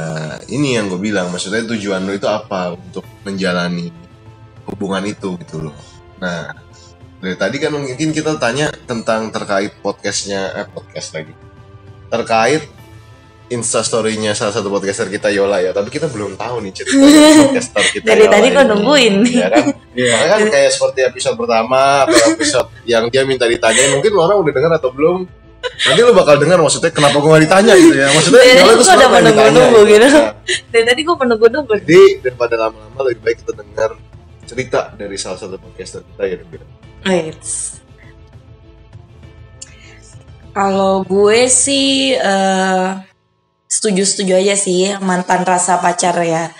ini 0.50 0.74
yang 0.74 0.90
gue 0.90 0.98
bilang 0.98 1.30
maksudnya 1.30 1.62
tujuan 1.62 2.02
lo 2.02 2.12
itu 2.14 2.26
apa 2.26 2.74
untuk 2.74 3.06
menjalani 3.22 3.94
hubungan 4.66 5.06
itu 5.06 5.38
gitu 5.46 5.70
loh. 5.70 5.78
Nah 6.18 6.50
dari 7.20 7.36
tadi 7.36 7.56
kan 7.60 7.70
mungkin 7.76 8.10
kita 8.10 8.40
tanya 8.40 8.72
tentang 8.88 9.28
terkait 9.28 9.76
podcastnya 9.84 10.56
eh 10.56 10.66
podcast 10.66 11.12
lagi 11.12 11.36
terkait 12.10 12.64
instastorynya 13.50 14.30
salah 14.32 14.54
satu 14.54 14.70
podcaster 14.70 15.06
kita 15.06 15.26
Yola 15.28 15.58
ya 15.58 15.74
tapi 15.74 15.90
kita 15.90 16.06
belum 16.06 16.38
tahu 16.38 16.62
nih 16.62 16.72
cerita 16.72 16.94
podcaster 17.44 17.82
kita 17.90 18.06
Dari 18.06 18.24
Yola 18.24 18.32
tadi 18.32 18.46
kok 18.48 18.64
nungguin. 18.64 19.14
ya 19.26 19.48
kan 19.50 19.64
Makanya 19.90 20.26
kan 20.30 20.40
kayak 20.54 20.70
seperti 20.70 21.00
episode 21.04 21.34
pertama 21.34 22.06
atau 22.06 22.18
episode 22.30 22.68
yang 22.84 23.10
dia 23.10 23.26
minta 23.26 23.44
ditanyain 23.44 23.90
mungkin 23.90 24.12
orang 24.14 24.38
udah 24.38 24.52
dengar 24.54 24.72
atau 24.78 24.94
belum 24.94 25.26
nanti 25.60 26.00
lu 26.00 26.14
bakal 26.14 26.38
dengar 26.38 26.56
maksudnya 26.56 26.88
kenapa 26.88 27.20
gua 27.20 27.36
gak 27.36 27.44
ditanya 27.44 27.72
gitu 27.74 27.96
ya 27.98 28.08
maksudnya 28.08 28.38
Dari 28.40 28.54
Yola 28.54 28.72
gua 28.72 28.86
udah 28.86 29.08
menunggu-nunggu 29.10 29.80
ditanya, 29.82 30.08
gitu. 30.08 30.18
Nah, 30.18 30.32
Dari 30.70 30.84
tadi 30.86 31.00
gue 31.02 31.16
menunggu-nunggu. 31.18 31.72
jadi 31.82 32.02
daripada 32.22 32.54
lama-lama 32.56 33.00
lebih 33.04 33.20
baik 33.20 33.36
kita 33.42 33.52
dengar 33.58 33.90
cerita 34.46 34.80
dari 34.94 35.16
salah 35.18 35.36
satu 35.36 35.58
podcaster 35.58 36.00
kita 36.06 36.22
ya 36.24 36.36
Dok. 36.38 36.70
Wait. 37.02 37.42
Kalau 40.50 41.06
gue 41.06 41.40
sih 41.46 42.14
eh, 42.14 42.88
setuju-setuju 43.70 44.34
aja 44.34 44.54
sih 44.58 44.90
mantan 44.98 45.46
rasa 45.46 45.78
pacar 45.78 46.18
ya. 46.26 46.50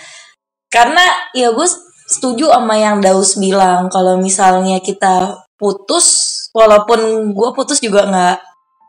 Karena 0.71 1.03
ya 1.35 1.51
gue 1.51 1.67
setuju 2.07 2.55
sama 2.55 2.79
yang 2.79 3.03
Daus 3.03 3.35
bilang 3.35 3.91
kalau 3.91 4.15
misalnya 4.15 4.79
kita 4.79 5.43
putus, 5.59 6.39
walaupun 6.55 7.31
gue 7.35 7.49
putus 7.51 7.83
juga 7.83 8.07
nggak 8.07 8.37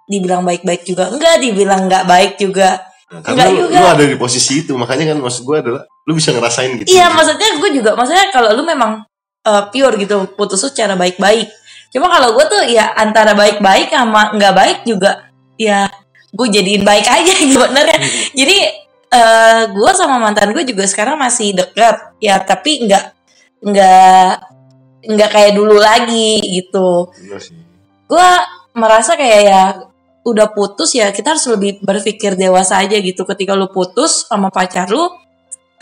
dibilang 0.06 0.46
baik-baik 0.46 0.86
juga, 0.86 1.10
enggak 1.10 1.42
dibilang 1.42 1.90
nggak 1.90 2.06
baik 2.06 2.32
juga. 2.38 2.78
Nah, 3.12 3.20
karena 3.20 3.44
Enggak 3.44 3.48
lu, 3.52 3.60
juga. 3.68 3.76
lu 3.76 3.86
ada 3.92 4.04
di 4.08 4.16
posisi 4.16 4.64
itu 4.64 4.72
makanya 4.78 5.12
kan 5.12 5.18
maksud 5.20 5.42
gue 5.44 5.56
adalah 5.60 5.82
lu 6.08 6.12
bisa 6.16 6.32
ngerasain 6.32 6.80
gitu 6.80 6.96
Iya, 6.96 7.12
maksudnya 7.12 7.60
gue 7.60 7.70
juga 7.76 7.92
maksudnya 7.92 8.32
kalau 8.32 8.56
lu 8.56 8.64
memang 8.64 9.04
eh, 9.44 9.62
pure 9.68 10.00
gitu 10.00 10.32
putus 10.32 10.64
secara 10.64 10.96
baik-baik. 10.96 11.50
Cuma 11.92 12.08
kalau 12.08 12.32
gue 12.32 12.44
tuh 12.48 12.62
ya 12.72 12.88
antara 12.96 13.36
baik-baik 13.36 13.92
sama 13.92 14.32
nggak 14.32 14.54
baik 14.56 14.78
juga 14.88 15.28
ya 15.60 15.92
gue 16.32 16.46
jadiin 16.48 16.82
baik 16.82 17.06
aja 17.06 17.34
sebenarnya. 17.52 17.98
Jadi 18.32 18.56
eh 19.12 19.62
gue 19.68 19.90
sama 19.92 20.16
mantan 20.16 20.56
gue 20.56 20.64
juga 20.64 20.88
sekarang 20.88 21.20
masih 21.20 21.52
dekat 21.52 22.16
ya 22.16 22.40
tapi 22.40 22.88
nggak 22.88 23.04
nggak 23.60 24.32
nggak 25.12 25.30
kayak 25.30 25.52
dulu 25.52 25.76
lagi 25.76 26.40
gitu. 26.40 27.12
Iya. 27.20 27.38
Gue 28.08 28.28
merasa 28.72 29.12
kayak 29.14 29.40
ya 29.44 29.62
udah 30.22 30.54
putus 30.54 30.94
ya 30.94 31.10
kita 31.10 31.34
harus 31.34 31.44
lebih 31.50 31.82
berpikir 31.82 32.38
dewasa 32.38 32.78
aja 32.78 32.94
gitu 33.02 33.26
ketika 33.26 33.58
lu 33.58 33.68
putus 33.74 34.30
sama 34.30 34.48
pacar 34.54 34.86
lu 34.88 35.10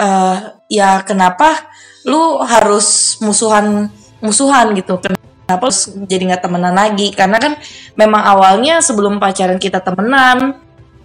eh 0.00 0.38
ya 0.72 1.04
kenapa 1.04 1.68
lu 2.08 2.40
harus 2.40 3.20
musuhan 3.20 3.92
musuhan 4.24 4.72
gitu 4.72 4.96
kenapa 4.96 5.29
lu 5.58 6.06
jadi 6.06 6.22
nggak 6.30 6.42
temenan 6.46 6.74
lagi? 6.76 7.10
Karena 7.10 7.40
kan 7.40 7.58
memang 7.98 8.22
awalnya 8.22 8.78
sebelum 8.84 9.18
pacaran 9.18 9.58
kita 9.58 9.82
temenan 9.82 10.60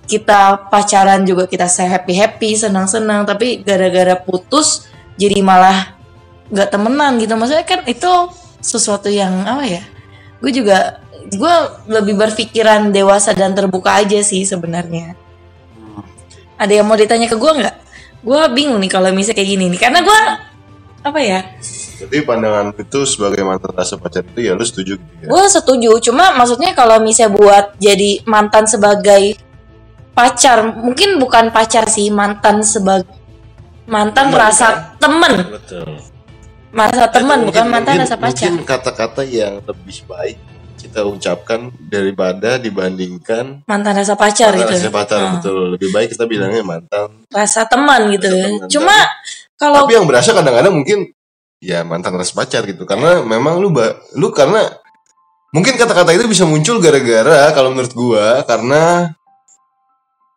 kita 0.05 0.69
pacaran 0.69 1.25
juga 1.25 1.49
kita 1.49 1.65
se 1.65 1.81
happy 1.81 2.13
happy 2.13 2.53
senang 2.53 2.86
senang 2.86 3.25
tapi 3.25 3.65
gara-gara 3.65 4.13
putus 4.13 4.86
jadi 5.17 5.41
malah 5.41 5.97
nggak 6.53 6.69
temenan 6.69 7.17
gitu. 7.17 7.34
Maksudnya 7.34 7.65
kan 7.65 7.81
itu 7.89 8.12
sesuatu 8.62 9.10
yang 9.10 9.45
apa 9.45 9.65
ya 9.65 9.84
gue 10.41 10.51
juga 10.53 11.01
gue 11.25 11.55
lebih 11.89 12.17
berpikiran 12.17 12.93
dewasa 12.93 13.34
dan 13.34 13.58
terbuka 13.58 13.97
aja 13.97 14.21
sih 14.21 14.45
sebenarnya. 14.45 15.17
Ada 16.55 16.81
yang 16.81 16.88
mau 16.88 16.95
ditanya 16.95 17.25
ke 17.25 17.36
gue 17.36 17.51
nggak? 17.51 17.75
Gue 18.21 18.41
bingung 18.53 18.77
nih 18.77 18.91
kalau 18.93 19.10
misalnya 19.10 19.41
kayak 19.41 19.49
gini 19.49 19.65
nih. 19.73 19.79
Karena 19.81 19.99
gue 20.05 20.19
apa 21.05 21.19
ya 21.21 21.39
Jadi 21.95 22.17
pandangan 22.21 22.75
itu 22.75 22.99
sebagai 23.03 23.39
mantan 23.41 23.71
rasa 23.71 23.95
pacar 23.95 24.19
itu 24.21 24.39
ya 24.41 24.51
lu 24.51 24.62
setuju 24.62 24.95
gitu 24.95 25.13
ya. 25.17 25.27
gue 25.27 25.43
setuju 25.47 25.91
cuma 26.01 26.34
maksudnya 26.34 26.71
kalau 26.71 26.99
misalnya 26.99 27.31
buat 27.34 27.65
jadi 27.77 28.19
mantan 28.23 28.65
sebagai 28.65 29.39
pacar 30.12 30.63
mungkin 30.75 31.15
bukan 31.17 31.49
pacar 31.49 31.88
sih 31.88 32.08
mantan 32.08 32.60
sebagai 32.62 33.08
mantan 33.86 34.27
Teman, 34.27 34.41
rasa 34.41 34.67
temen 34.97 35.34
Betul. 35.51 35.88
merasa 36.69 37.05
temen 37.08 37.38
Atau 37.38 37.47
bukan 37.47 37.63
mungkin- 37.63 37.71
mantan 37.71 37.91
mungkin- 37.93 38.03
rasa 38.03 38.15
pacar 38.17 38.49
Mungkin 38.49 38.65
kata-kata 38.65 39.21
yang 39.23 39.53
lebih 39.62 39.97
baik 40.05 40.38
kita 40.75 41.01
ucapkan 41.01 41.60
daripada 41.81 42.55
dibandingkan 42.58 43.63
mantan 43.63 43.93
rasa 43.95 44.13
pacar 44.13 44.51
mantan 44.51 44.67
gitu 44.67 44.73
rasa 44.77 44.91
pacar 44.91 45.17
Hmm. 45.17 45.34
betul. 45.38 45.60
Lebih 45.73 45.89
baik 45.91 46.08
kita 46.12 46.25
bilangnya 46.25 46.62
mantan. 46.62 47.23
rasa 47.27 47.63
teman 47.65 48.12
gitu 48.12 48.27
Rasa 48.27 48.43
teman, 48.51 48.67
cuma 48.67 48.97
kalau 49.55 49.79
Tapi 49.81 49.93
yang 49.93 50.03
berasa 50.05 50.29
kadang-kadang 50.31 50.73
mungkin 50.73 50.99
ya 51.65 51.82
mantan 51.82 52.13
rasa 52.13 52.38
pacar 52.38 52.62
gitu. 52.69 52.86
Karena 52.86 53.25
memang 53.25 53.58
lu 53.58 53.73
ba- 53.73 53.97
lu 54.13 54.30
karena 54.30 54.62
mungkin 55.49 55.73
kata-kata 55.73 56.13
itu 56.13 56.30
bisa 56.30 56.45
muncul 56.45 56.78
gara-gara 56.78 57.49
kalau 57.56 57.73
menurut 57.73 57.93
gua 57.95 58.45
karena 58.45 59.10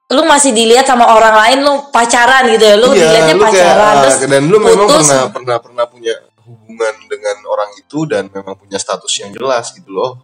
lu 0.08 0.24
masih 0.24 0.56
dilihat 0.56 0.88
sama 0.88 1.04
orang 1.04 1.36
lain 1.36 1.58
lu 1.68 1.74
pacaran 1.92 2.48
gitu 2.48 2.64
ya 2.64 2.76
lu 2.80 2.88
dilihatnya 2.96 3.34
lu 3.36 3.44
pacaran 3.44 3.76
kayak, 3.76 4.00
terus 4.08 4.16
ah, 4.16 4.28
dan 4.32 4.42
lu 4.48 4.56
memang 4.56 4.88
putus. 4.88 5.04
pernah 5.04 5.22
pernah 5.28 5.56
pernah 5.60 5.84
punya 5.84 6.14
hubungan 6.48 6.94
dengan 7.12 7.36
orang 7.44 7.70
itu 7.76 8.08
dan 8.08 8.24
memang 8.32 8.56
punya 8.56 8.80
status 8.80 9.12
yang 9.20 9.36
jelas 9.36 9.68
gitu 9.76 9.92
loh. 9.92 10.16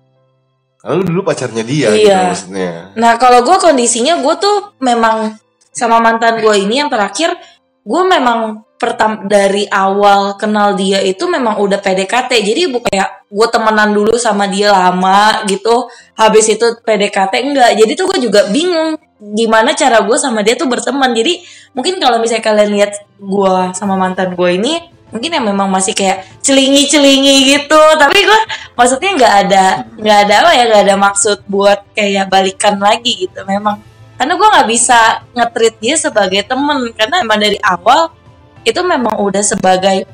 Karena 0.81 0.97
lu 0.97 1.05
dulu 1.05 1.21
pacarnya 1.21 1.61
dia 1.61 1.93
gitu 1.93 2.09
Iya. 2.09 2.33
maksudnya. 2.33 2.71
Nah 2.97 3.13
kalau 3.21 3.45
gue 3.45 3.57
kondisinya 3.61 4.25
gue 4.25 4.35
tuh 4.41 4.73
memang 4.81 5.37
sama 5.69 6.01
mantan 6.01 6.41
gue 6.41 6.55
ini 6.57 6.81
yang 6.81 6.89
terakhir 6.89 7.37
gue 7.85 8.03
memang 8.09 8.65
pertam 8.81 9.29
dari 9.29 9.69
awal 9.69 10.37
kenal 10.41 10.77
dia 10.77 11.01
itu 11.05 11.25
memang 11.29 11.61
udah 11.61 11.81
PDKT 11.81 12.33
jadi 12.43 12.69
bukan 12.69 12.91
kayak 12.93 13.25
gue 13.35 13.47
temenan 13.51 13.91
dulu 13.91 14.15
sama 14.15 14.47
dia 14.47 14.71
lama 14.71 15.43
gitu. 15.51 15.91
Habis 16.15 16.55
itu 16.55 16.67
PDKT 16.87 17.33
enggak. 17.43 17.71
Jadi 17.75 17.93
tuh 17.99 18.07
gue 18.15 18.31
juga 18.31 18.47
bingung 18.47 18.95
gimana 19.35 19.75
cara 19.75 20.07
gue 20.07 20.15
sama 20.15 20.47
dia 20.47 20.55
tuh 20.55 20.71
berteman. 20.71 21.11
Jadi 21.11 21.43
mungkin 21.75 21.99
kalau 21.99 22.23
misalnya 22.23 22.47
kalian 22.47 22.71
lihat 22.71 22.93
gue 23.19 23.55
sama 23.75 23.99
mantan 23.99 24.39
gue 24.39 24.51
ini 24.55 24.75
mungkin 25.11 25.31
yang 25.31 25.47
memang 25.47 25.71
masih 25.71 25.99
kayak 25.99 26.23
celingi 26.47 26.87
celingi 26.87 27.59
gitu. 27.59 27.83
Tapi 27.99 28.19
gue 28.23 28.41
maksudnya 28.79 29.11
nggak 29.19 29.35
ada 29.51 29.67
nggak 29.99 30.19
ada 30.31 30.35
apa 30.47 30.51
ya 30.55 30.63
nggak 30.71 30.83
ada 30.87 30.97
maksud 30.99 31.39
buat 31.51 31.81
kayak 31.91 32.31
balikan 32.31 32.79
lagi 32.79 33.27
gitu. 33.27 33.43
Memang 33.43 33.83
karena 34.15 34.33
gue 34.35 34.49
nggak 34.49 34.69
bisa 34.69 34.99
nge-treat 35.33 35.75
dia 35.79 35.95
sebagai 35.95 36.41
temen 36.43 36.91
karena 36.93 37.21
emang 37.21 37.37
dari 37.37 37.59
awal 37.61 38.15
itu 38.63 38.81
memang 38.81 39.19
udah 39.19 39.43
sebagai 39.43 40.07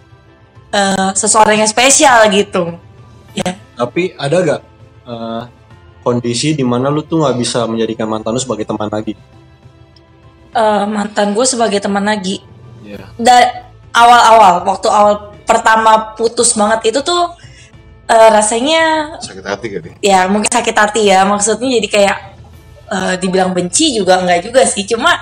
eh, 0.71 1.11
seseorang 1.15 1.61
yang 1.61 1.71
spesial 1.71 2.25
gitu 2.29 2.75
ya 3.33 3.55
Tapi 3.75 4.13
ada 4.15 4.37
gak 4.41 4.63
eh, 5.05 5.43
kondisi 6.01 6.53
di 6.53 6.65
mana 6.65 6.89
lu 6.89 7.01
tuh 7.01 7.23
nggak 7.23 7.37
bisa 7.37 7.65
menjadikan 7.65 8.05
mantan 8.05 8.33
lu 8.33 8.41
sebagai 8.41 8.65
teman 8.65 8.89
lagi? 8.89 9.13
Eh, 10.51 10.85
mantan 10.85 11.31
gue 11.31 11.47
sebagai 11.47 11.79
teman 11.79 12.03
lagi 12.03 12.43
Iya. 12.81 13.07
da 13.21 13.37
awal-awal 13.93 14.65
waktu 14.65 14.89
awal 14.89 15.15
pertama 15.45 16.17
putus 16.17 16.57
banget 16.57 16.91
itu 16.91 17.05
tuh 17.05 17.37
eh, 18.09 18.29
rasanya 18.33 19.15
Sakit 19.23 19.45
hati 19.47 19.67
gak 19.69 19.81
nih? 19.87 19.93
ya 20.03 20.27
mungkin 20.27 20.49
sakit 20.49 20.75
hati 20.75 21.07
ya 21.07 21.23
maksudnya 21.23 21.69
jadi 21.79 21.87
kayak 21.87 22.17
eh, 22.91 23.15
dibilang 23.23 23.55
benci 23.55 23.95
juga 23.95 24.21
enggak 24.21 24.51
juga 24.51 24.67
sih. 24.67 24.85
Cuma 24.85 25.15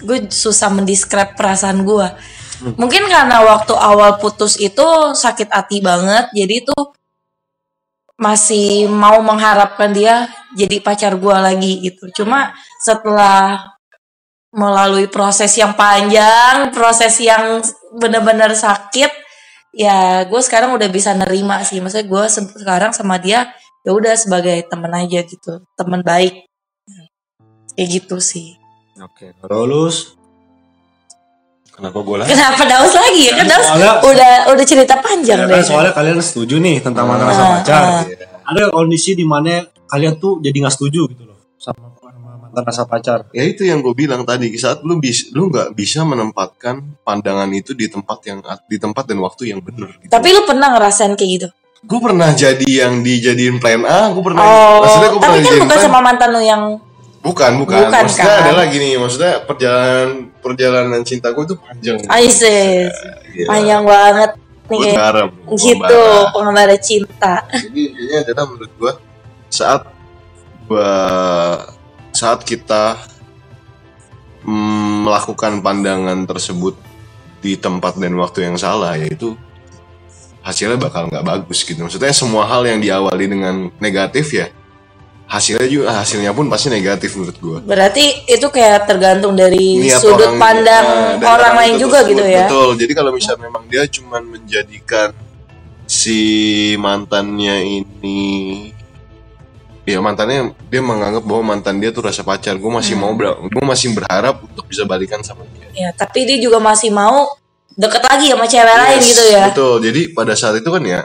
gue 0.00 0.18
susah 0.32 0.68
mendescribe 0.72 1.36
perasaan 1.36 1.84
gue. 1.84 2.08
Mungkin 2.56 3.04
karena 3.04 3.44
waktu 3.44 3.76
awal 3.76 4.16
putus 4.16 4.56
itu 4.56 5.12
sakit 5.12 5.52
hati 5.52 5.84
banget. 5.84 6.32
Jadi 6.32 6.54
itu 6.64 6.76
masih 8.16 8.88
mau 8.88 9.20
mengharapkan 9.20 9.92
dia 9.92 10.24
jadi 10.56 10.80
pacar 10.80 11.20
gue 11.20 11.36
lagi 11.36 11.84
gitu. 11.84 12.08
Cuma 12.16 12.56
setelah 12.80 13.76
melalui 14.56 15.04
proses 15.04 15.52
yang 15.52 15.76
panjang 15.76 16.72
proses 16.72 17.12
yang 17.20 17.60
benar-benar 18.00 18.56
sakit 18.56 19.12
ya 19.76 20.24
gue 20.24 20.40
sekarang 20.40 20.72
udah 20.72 20.88
bisa 20.88 21.12
nerima 21.12 21.60
sih. 21.60 21.76
Maksudnya 21.76 22.08
gue 22.08 22.24
se- 22.32 22.56
sekarang 22.56 22.96
sama 22.96 23.20
dia 23.20 23.52
ya 23.86 23.92
udah 23.92 24.14
sebagai 24.14 24.66
teman 24.66 24.90
aja 24.92 25.22
gitu 25.22 25.62
teman 25.72 26.02
baik 26.02 26.44
kayak 27.72 27.88
gitu 27.94 28.18
sih 28.18 28.58
Oke. 28.96 29.36
Kalau 29.36 29.62
lu 29.62 29.84
Kenapa 31.68 32.00
gue 32.00 32.16
lah? 32.16 32.24
kenapa 32.24 32.62
daus 32.64 32.88
lagi 32.90 33.22
ya 33.22 33.32
kan 33.36 33.46
daus 33.46 33.66
Soalnya- 33.68 34.00
udah 34.00 34.32
udah 34.48 34.64
cerita 34.64 34.94
panjang 34.96 35.38
ya 35.38 35.44
deh 35.44 35.52
kan 35.52 35.62
soalnya 35.62 35.92
kalian 35.92 36.18
setuju 36.18 36.56
nih 36.56 36.80
tentang 36.80 37.04
mantan 37.04 37.28
rasa 37.28 37.42
Ah, 37.42 37.50
pacar. 37.54 37.82
ah. 37.84 38.02
Ada 38.46 38.72
kondisi 38.72 39.12
di 39.12 39.22
mana 39.22 39.60
kalian 39.84 40.16
tuh 40.16 40.40
jadi 40.40 40.56
nggak 40.56 40.72
setuju 40.72 41.04
gitu 41.06 41.22
loh 41.22 41.36
sama, 41.56 41.92
sama 41.94 42.30
mantan 42.40 42.64
rasa 42.64 42.82
pacar. 42.82 43.18
Ya 43.30 43.44
itu 43.44 43.62
yang 43.62 43.84
gue 43.84 43.92
bilang 43.92 44.24
tadi 44.24 44.48
saat 44.56 44.80
lu 44.80 44.96
bis, 44.96 45.28
lu 45.30 45.46
nggak 45.46 45.76
bisa 45.76 46.00
menempatkan 46.02 46.80
pandangan 47.02 47.52
itu 47.52 47.70
di 47.70 47.86
tempat 47.86 48.24
yang 48.24 48.40
di 48.64 48.76
tempat 48.76 49.04
dan 49.04 49.20
waktu 49.20 49.52
yang 49.52 49.60
benar. 49.60 49.92
Gitu. 49.94 50.08
tapi 50.08 50.32
lu 50.32 50.42
pernah 50.42 50.72
ngerasain 50.72 51.12
kayak 51.12 51.30
gitu 51.36 51.48
gue 51.86 51.98
pernah 52.02 52.34
jadi 52.34 52.66
yang 52.66 53.00
dijadiin 53.06 53.62
plan 53.62 53.86
A, 53.86 54.10
gue 54.10 54.22
pernah 54.22 54.42
oh 54.42 54.74
maksudnya 54.82 55.08
gue 55.14 55.20
tapi 55.22 55.22
pernah 55.22 55.34
kan 55.34 55.42
dijadiin 55.42 55.62
bukan 55.62 55.76
plan 55.78 55.86
sama 55.86 56.00
mantan 56.02 56.28
lu 56.34 56.42
yang 56.42 56.62
bukan 57.22 57.52
bukan, 57.58 57.78
Bukan, 57.90 58.02
maksudnya 58.06 58.30
kan? 58.30 58.44
adalah 58.46 58.64
gini 58.70 58.88
maksudnya 58.98 59.32
perjalanan 59.42 60.08
perjalanan 60.38 61.00
cinta 61.02 61.34
gue 61.34 61.44
itu 61.46 61.56
panjang. 61.58 61.98
ISIS 62.22 62.94
Iya. 63.36 63.46
panjang 63.52 63.82
banget 63.84 64.30
nih. 64.72 64.96
Garam, 64.96 65.28
gitu 65.60 66.02
pengembara 66.32 66.76
cinta. 66.80 67.44
Jadi 67.52 67.80
intinya 67.92 68.18
adalah 68.24 68.44
menurut 68.48 68.72
gue 68.72 68.92
saat 69.52 69.82
gua 70.66 70.90
saat 72.10 72.40
kita 72.42 72.96
mm, 74.42 75.04
melakukan 75.04 75.60
pandangan 75.60 76.24
tersebut 76.24 76.74
di 77.44 77.54
tempat 77.60 78.00
dan 78.00 78.16
waktu 78.16 78.48
yang 78.48 78.56
salah 78.56 78.96
yaitu 78.96 79.36
hasilnya 80.46 80.78
bakal 80.78 81.10
nggak 81.10 81.26
bagus 81.26 81.60
gitu 81.60 81.82
maksudnya 81.82 82.14
semua 82.14 82.46
hal 82.46 82.62
yang 82.62 82.78
diawali 82.78 83.26
dengan 83.26 83.54
negatif 83.76 84.30
ya 84.30 84.46
hasilnya 85.26 85.66
juga 85.66 85.90
hasilnya 85.92 86.30
pun 86.30 86.46
pasti 86.46 86.70
negatif 86.70 87.18
menurut 87.18 87.34
gue 87.36 87.58
berarti 87.66 88.04
itu 88.24 88.46
kayak 88.46 88.86
tergantung 88.86 89.34
dari 89.34 89.82
Niat 89.82 89.98
sudut 89.98 90.22
orang- 90.22 90.38
pandang 90.38 90.86
eh, 90.86 91.12
dari 91.18 91.26
orang 91.26 91.54
lain 91.56 91.72
itu 91.72 91.82
juga 91.82 91.98
tersebut. 91.98 92.10
gitu 92.14 92.24
ya 92.30 92.46
Betul. 92.46 92.70
Jadi 92.78 92.92
kalau 92.94 93.10
misalnya 93.10 93.40
memang 93.42 93.62
dia 93.66 93.82
cuman 93.84 94.22
menjadikan 94.24 95.08
si 95.82 96.18
mantannya 96.78 97.56
ini 97.82 98.20
ya 99.82 99.98
mantannya 99.98 100.50
dia 100.66 100.78
menganggap 100.80 101.22
bahwa 101.22 101.42
mantan 101.48 101.78
dia 101.78 101.90
tuh 101.90 102.06
rasa 102.06 102.22
pacar. 102.22 102.54
Gue 102.54 102.70
masih 102.70 102.94
Hmm. 102.94 103.02
mau 103.02 103.12
gue 103.46 103.64
masih 103.64 103.94
berharap 103.94 104.42
untuk 104.42 104.66
bisa 104.66 104.82
balikan 104.82 105.22
sama 105.22 105.42
dia. 105.50 105.66
ya 105.74 105.90
tapi 105.90 106.22
dia 106.22 106.38
juga 106.38 106.58
masih 106.58 106.90
mau 106.90 107.34
deket 107.76 108.02
lagi 108.02 108.26
sama 108.32 108.44
cewek 108.44 108.74
lain 108.74 108.98
Yes, 108.98 109.06
gitu 109.06 109.24
ya 109.28 109.44
Betul. 109.52 109.74
Jadi 109.84 110.00
pada 110.10 110.32
saat 110.32 110.56
itu 110.56 110.68
kan 110.68 110.80
ya 110.80 111.00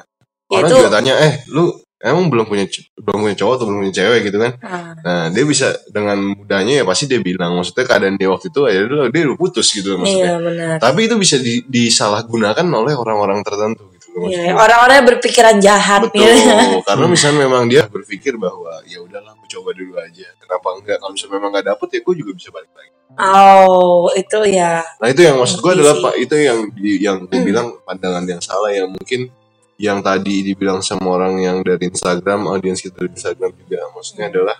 orang 0.48 0.68
Itu- 0.68 0.78
juga 0.80 0.92
tanya, 0.92 1.14
"Eh, 1.20 1.34
lu 1.48 1.68
emang 2.00 2.28
belum 2.28 2.48
punya 2.48 2.66
belum 2.98 3.20
punya 3.22 3.36
cowok 3.36 3.54
atau 3.56 3.66
belum 3.68 3.80
punya 3.84 3.94
cewek 3.94 4.20
gitu 4.26 4.38
kan?" 4.40 4.52
Ah, 4.60 4.92
Nah, 4.98 5.24
dia 5.30 5.44
bisa 5.44 5.68
dengan 5.88 6.18
mudahnya 6.34 6.80
ya 6.80 6.84
pasti 6.84 7.06
dia 7.06 7.20
bilang 7.20 7.54
maksudnya 7.54 7.84
keadaan 7.84 8.16
dia 8.16 8.28
waktu 8.28 8.48
itu 8.48 8.60
ya 8.66 8.80
dia 8.88 9.08
dia 9.12 9.22
udah 9.28 9.38
putus 9.38 9.68
gitu 9.70 9.96
iya 9.96 10.00
maksudnya. 10.00 10.32
benar 10.40 10.76
Tapi 10.80 11.00
itu 11.06 11.16
bisa 11.16 11.36
di- 11.38 11.64
disalahgunakan 11.66 12.64
oleh 12.66 12.96
orang-orang 12.96 13.44
tertentu. 13.44 13.91
Iya, 14.12 14.52
orang-orang 14.54 14.96
yang 15.00 15.08
berpikiran 15.08 15.56
jahat 15.58 16.02
Betul, 16.04 16.28
gitu. 16.28 16.84
karena 16.84 17.06
misalnya 17.08 17.48
memang 17.48 17.64
dia 17.66 17.88
berpikir 17.88 18.36
bahwa 18.36 18.84
ya 18.84 19.00
udahlah 19.00 19.32
aku 19.34 19.48
coba 19.48 19.72
dulu 19.72 19.96
aja. 19.96 20.28
Kenapa 20.36 20.68
enggak? 20.76 20.98
Kalau 21.00 21.12
misalnya 21.16 21.34
memang 21.40 21.50
nggak 21.56 21.68
dapet 21.72 21.88
ya 21.96 22.00
gue 22.04 22.16
juga 22.20 22.32
bisa 22.36 22.50
balik 22.52 22.72
lagi. 22.76 22.92
Oh, 23.12 24.08
itu 24.12 24.40
ya. 24.48 24.84
Nah 25.00 25.08
itu 25.08 25.22
yang 25.22 25.36
maksud 25.36 25.60
gue 25.60 25.68
Ngerti 25.68 25.80
adalah 25.80 25.96
pak 26.02 26.14
itu 26.18 26.36
yang 26.38 26.60
di- 26.72 27.00
yang 27.00 27.18
Hmm. 27.24 27.44
bilang 27.44 27.68
pandangan 27.84 28.24
yang 28.26 28.40
salah 28.40 28.72
yang 28.72 28.88
mungkin 28.88 29.32
yang 29.76 30.00
tadi 30.00 30.36
dibilang 30.44 30.80
sama 30.80 31.08
orang 31.10 31.40
yang 31.40 31.58
dari 31.60 31.88
Instagram 31.88 32.48
audiens 32.48 32.80
kita 32.80 33.00
dari 33.00 33.12
Instagram 33.12 33.52
juga 33.56 33.80
maksudnya 33.92 34.28
Hmm. 34.28 34.34
adalah 34.36 34.58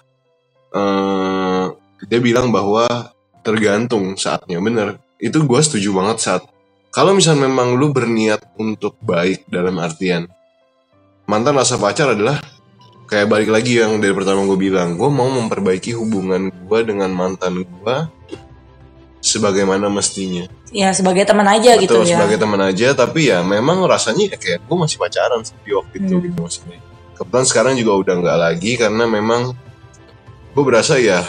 eh 0.72 1.66
dia 2.02 2.20
bilang 2.20 2.50
bahwa 2.50 2.88
tergantung 3.42 4.16
saatnya 4.16 4.58
bener 4.58 4.98
itu 5.18 5.38
gue 5.38 5.60
setuju 5.62 5.94
banget 5.94 6.18
saat 6.20 6.44
kalau 6.92 7.16
misalnya 7.16 7.48
memang 7.48 7.74
lu 7.74 7.90
berniat 7.90 8.44
untuk 8.60 9.00
baik 9.00 9.48
dalam 9.48 9.80
artian 9.80 10.28
mantan 11.26 11.56
rasa 11.56 11.80
pacar 11.80 12.12
adalah 12.12 12.44
kayak 13.08 13.28
balik 13.28 13.50
lagi 13.52 13.80
yang 13.80 14.00
dari 14.00 14.12
pertama 14.12 14.44
gue 14.44 14.60
bilang 14.60 14.96
gue 14.96 15.08
mau 15.08 15.28
memperbaiki 15.28 15.96
hubungan 15.96 16.52
gue 16.52 16.80
dengan 16.84 17.12
mantan 17.12 17.64
gue 17.64 17.96
sebagaimana 19.22 19.88
mestinya 19.88 20.48
Ya 20.72 20.96
sebagai 20.96 21.28
teman 21.28 21.44
aja 21.44 21.76
gitu 21.76 22.00
Betul, 22.00 22.08
ya. 22.08 22.16
sebagai 22.16 22.40
teman 22.40 22.62
aja 22.64 22.96
tapi 22.96 23.28
ya 23.28 23.44
memang 23.44 23.84
rasanya 23.84 24.32
ya 24.32 24.38
kayak 24.40 24.64
gue 24.64 24.78
masih 24.80 24.98
pacaran 24.98 25.44
sih 25.44 25.56
di 25.62 25.76
waktu 25.76 25.96
itu 26.00 26.16
Hmm. 26.16 26.24
gitu 26.24 26.38
maksudnya 26.40 26.80
kebetulan 27.20 27.46
sekarang 27.46 27.74
juga 27.76 27.92
udah 28.00 28.16
nggak 28.24 28.38
lagi 28.40 28.72
karena 28.80 29.04
memang 29.06 29.42
gue 30.52 30.64
berasa 30.64 30.96
ya 30.96 31.22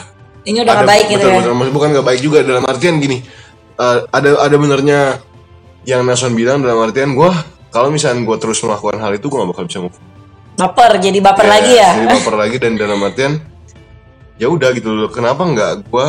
Ini 0.42 0.58
udah 0.66 0.74
gak 0.74 0.88
baik 0.90 1.06
gitu 1.06 1.22
betul, 1.22 1.30
ya. 1.30 1.54
betul, 1.54 1.70
bukan 1.70 1.88
nggak 1.94 2.06
baik 2.06 2.20
juga 2.22 2.38
dalam 2.42 2.64
artian 2.66 2.98
gini 2.98 3.18
eh, 3.76 3.98
ada 4.08 4.30
ada 4.40 4.56
benernya 4.58 5.00
yang 5.84 6.02
Nason 6.02 6.32
bilang 6.32 6.60
dalam 6.60 6.78
artian 6.80 7.12
gue 7.12 7.30
kalau 7.68 7.88
misalnya 7.88 8.22
gue 8.22 8.36
terus 8.36 8.60
melakukan 8.60 8.98
hal 8.98 9.12
itu 9.12 9.26
gue 9.26 9.38
gak 9.38 9.50
bakal 9.50 9.64
bisa 9.64 9.78
move 9.80 9.92
on. 9.92 10.04
Baper, 10.52 11.00
jadi 11.00 11.18
baper 11.18 11.46
lagi 11.48 11.72
ya. 11.74 11.90
jadi 11.96 12.08
baper 12.12 12.34
lagi 12.36 12.56
dan 12.56 12.76
dalam 12.76 13.00
artian 13.00 13.40
ya 14.36 14.46
udah 14.46 14.68
gitu 14.72 14.92
loh 14.92 15.08
kenapa 15.08 15.42
nggak 15.42 15.72
gue 15.84 16.08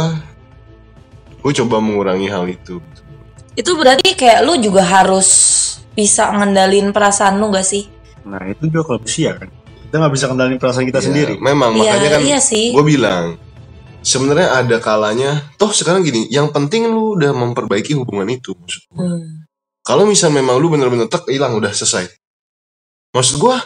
gue 1.39 1.51
coba 1.59 1.79
mengurangi 1.79 2.27
hal 2.27 2.45
itu 2.45 2.79
Itu 3.53 3.77
berarti 3.77 4.13
kayak 4.13 4.41
lu 4.41 4.57
juga 4.57 4.81
harus 4.81 5.29
bisa 5.93 6.25
ngendalin 6.27 6.89
perasaan 6.89 7.38
lu 7.38 7.49
gak 7.49 7.62
sih? 7.63 7.86
Nah 8.25 8.41
itu 8.45 8.65
juga 8.65 8.81
kalau 8.83 8.99
usia 8.99 9.38
kan. 9.38 9.45
Kita 9.86 9.95
nggak 9.95 10.09
bisa 10.12 10.25
kendalin 10.25 10.57
perasaan 10.57 10.86
kita 10.86 10.99
Ya, 10.99 11.05
sendiri. 11.05 11.33
memang 11.38 11.77
Iya, 11.77 11.93
makanya 11.93 12.09
kan 12.09 12.21
iya 12.25 12.39
sih. 12.41 12.73
gue 12.73 12.81
bilang 12.81 13.38
sebenarnya 14.01 14.57
ada 14.57 14.77
kalanya 14.77 15.31
toh 15.55 15.69
sekarang 15.69 16.01
gini 16.01 16.25
yang 16.27 16.49
penting 16.49 16.89
lu 16.89 17.13
udah 17.13 17.29
memperbaiki 17.29 17.93
hubungan 17.93 18.25
itu 18.27 18.51
maksud 18.53 18.83
gua. 18.89 19.05
Hmm. 19.05 19.42
Kalau 19.84 20.08
misal 20.08 20.32
memang 20.32 20.58
lu 20.63 20.72
bener-bener 20.72 21.12
tek 21.12 21.28
hilang 21.28 21.60
udah 21.60 21.76
selesai. 21.76 22.08
Maksud 23.12 23.36
gua 23.38 23.60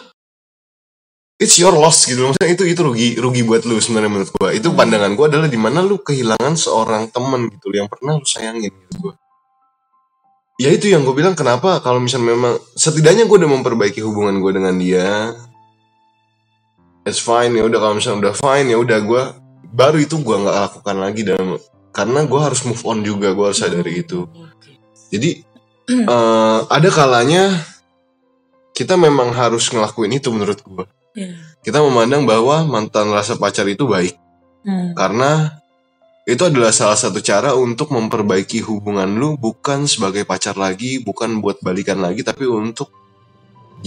it's 1.38 1.62
your 1.62 1.78
loss 1.78 2.10
gitu. 2.10 2.26
Loh. 2.26 2.34
maksudnya 2.34 2.58
itu 2.58 2.64
itu 2.66 2.82
rugi 2.82 3.08
rugi 3.22 3.42
buat 3.46 3.64
lu 3.70 3.78
sebenarnya 3.78 4.10
menurut 4.10 4.32
gua. 4.34 4.50
Itu 4.50 4.74
pandangan 4.74 5.14
gua 5.14 5.30
adalah 5.30 5.46
di 5.46 5.60
mana 5.62 5.86
lu 5.86 6.02
kehilangan 6.02 6.58
seorang 6.58 7.14
temen 7.14 7.54
gitu 7.54 7.70
yang 7.70 7.86
pernah 7.86 8.18
lu 8.18 8.26
sayangin 8.26 8.74
gitu 8.74 9.10
gua. 9.10 9.14
Ya 10.58 10.74
itu 10.74 10.90
yang 10.90 11.06
gue 11.06 11.14
bilang 11.14 11.38
kenapa 11.38 11.78
kalau 11.86 12.02
misalnya 12.02 12.34
memang 12.34 12.58
setidaknya 12.74 13.30
gue 13.30 13.38
udah 13.38 13.52
memperbaiki 13.62 14.02
hubungan 14.02 14.42
gue 14.42 14.58
dengan 14.58 14.74
dia 14.82 15.38
it's 17.06 17.22
fine 17.22 17.54
ya 17.54 17.62
udah. 17.70 17.78
Kalau 17.78 17.94
misalnya 17.94 18.20
udah 18.26 18.34
fine 18.34 18.74
ya 18.74 18.78
udah 18.82 19.00
gue 19.06 19.22
baru 19.70 20.02
itu 20.02 20.18
gue 20.18 20.34
nggak 20.34 20.58
lakukan 20.58 20.98
lagi 20.98 21.22
dalam 21.22 21.62
karena 21.94 22.26
gue 22.26 22.40
harus 22.42 22.66
move 22.66 22.82
on 22.90 23.06
juga 23.06 23.38
gue 23.38 23.46
harus 23.46 23.62
sadari 23.62 24.02
itu. 24.02 24.26
jadi 25.08 25.40
eh, 25.88 26.60
ada 26.68 26.90
kalanya 26.92 27.56
kita 28.76 28.94
memang 28.94 29.34
harus 29.34 29.72
ngelakuin 29.72 30.20
itu 30.20 30.30
menurut 30.30 30.60
gue 30.62 30.86
Iya. 31.18 31.34
kita 31.66 31.82
memandang 31.82 32.30
bahwa 32.30 32.62
mantan 32.70 33.10
rasa 33.10 33.34
pacar 33.40 33.66
itu 33.66 33.90
baik 33.90 34.14
Hmm. 34.68 34.92
karena 34.94 35.64
itu 36.28 36.44
adalah 36.44 36.76
salah 36.76 37.00
satu 37.00 37.24
cara 37.24 37.56
untuk 37.56 37.88
memperbaiki 37.96 38.60
hubungan 38.68 39.08
lu 39.08 39.40
bukan 39.40 39.88
sebagai 39.88 40.28
pacar 40.28 40.60
lagi, 40.60 41.00
bukan 41.00 41.40
buat 41.40 41.64
balikan 41.64 42.04
lagi, 42.04 42.20
tapi 42.20 42.44
untuk 42.44 42.92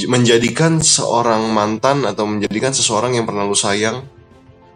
menjadikan 0.09 0.81
seorang 0.81 1.53
mantan 1.53 2.09
atau 2.09 2.25
menjadikan 2.25 2.73
seseorang 2.73 3.13
yang 3.13 3.29
pernah 3.29 3.45
lu 3.45 3.53
sayang 3.53 4.09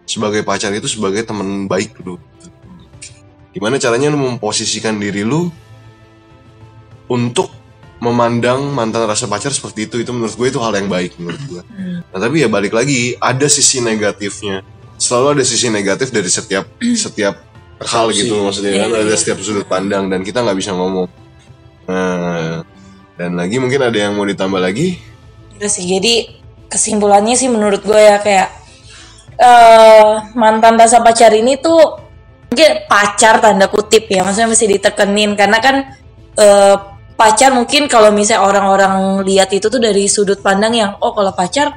sebagai 0.05 0.45
pacar 0.45 0.77
itu 0.77 0.85
sebagai 0.93 1.25
teman 1.25 1.65
baik 1.65 2.05
lu. 2.05 2.21
Gimana 3.57 3.81
caranya 3.81 4.13
lu 4.13 4.21
memposisikan 4.21 5.01
diri 5.01 5.25
lu 5.25 5.49
untuk 7.11 7.53
memandang 8.05 8.69
mantan 8.75 9.09
rasa 9.09 9.25
pacar 9.25 9.49
seperti 9.49 9.89
itu 9.89 9.97
itu 10.05 10.13
menurut 10.13 10.37
gue 10.37 10.47
itu 10.53 10.61
hal 10.61 10.77
yang 10.77 10.93
baik 10.93 11.17
menurut 11.17 11.43
gue. 11.49 11.63
Nah 12.13 12.19
tapi 12.21 12.45
ya 12.45 12.49
balik 12.53 12.77
lagi 12.77 13.17
ada 13.17 13.49
sisi 13.49 13.81
negatifnya. 13.81 14.61
Selalu 15.01 15.41
ada 15.41 15.45
sisi 15.47 15.73
negatif 15.73 16.13
dari 16.13 16.29
setiap 16.29 16.69
setiap 16.81 17.35
hal 17.81 18.13
gitu 18.15 18.39
maksudnya 18.45 18.87
kan 18.87 18.89
Iya, 18.93 19.01
ada 19.03 19.11
iya. 19.11 19.19
setiap 19.19 19.39
sudut 19.41 19.67
pandang 19.67 20.07
dan 20.13 20.21
kita 20.21 20.45
nggak 20.45 20.59
bisa 20.59 20.77
ngomong. 20.77 21.09
Nah, 21.85 22.65
dan 23.17 23.31
lagi 23.37 23.57
mungkin 23.61 23.81
ada 23.83 23.99
yang 23.99 24.17
mau 24.17 24.25
ditambah 24.25 24.61
lagi. 24.61 25.01
Udah 25.59 25.71
sih, 25.71 25.87
jadi 25.87 26.35
kesimpulannya 26.69 27.37
sih 27.39 27.49
menurut 27.49 27.85
gue 27.85 27.99
ya 27.99 28.19
kayak 28.19 28.49
eh 29.35 30.13
mantan 30.39 30.79
rasa 30.79 31.03
pacar 31.03 31.35
ini 31.35 31.59
tuh 31.59 31.99
mungkin 32.51 32.87
pacar 32.87 33.43
tanda 33.43 33.67
kutip 33.67 34.07
ya, 34.07 34.23
maksudnya 34.23 34.51
mesti 34.51 34.67
ditekenin 34.79 35.35
karena 35.35 35.59
kan 35.59 35.77
eh 36.39 36.77
pacar 37.15 37.55
mungkin 37.55 37.87
kalau 37.87 38.11
misalnya 38.11 38.43
orang-orang 38.47 39.23
lihat 39.23 39.51
itu 39.55 39.71
tuh 39.71 39.79
dari 39.79 40.11
sudut 40.11 40.43
pandang 40.43 40.75
yang 40.75 40.91
oh 40.99 41.15
kalau 41.15 41.31
pacar 41.31 41.75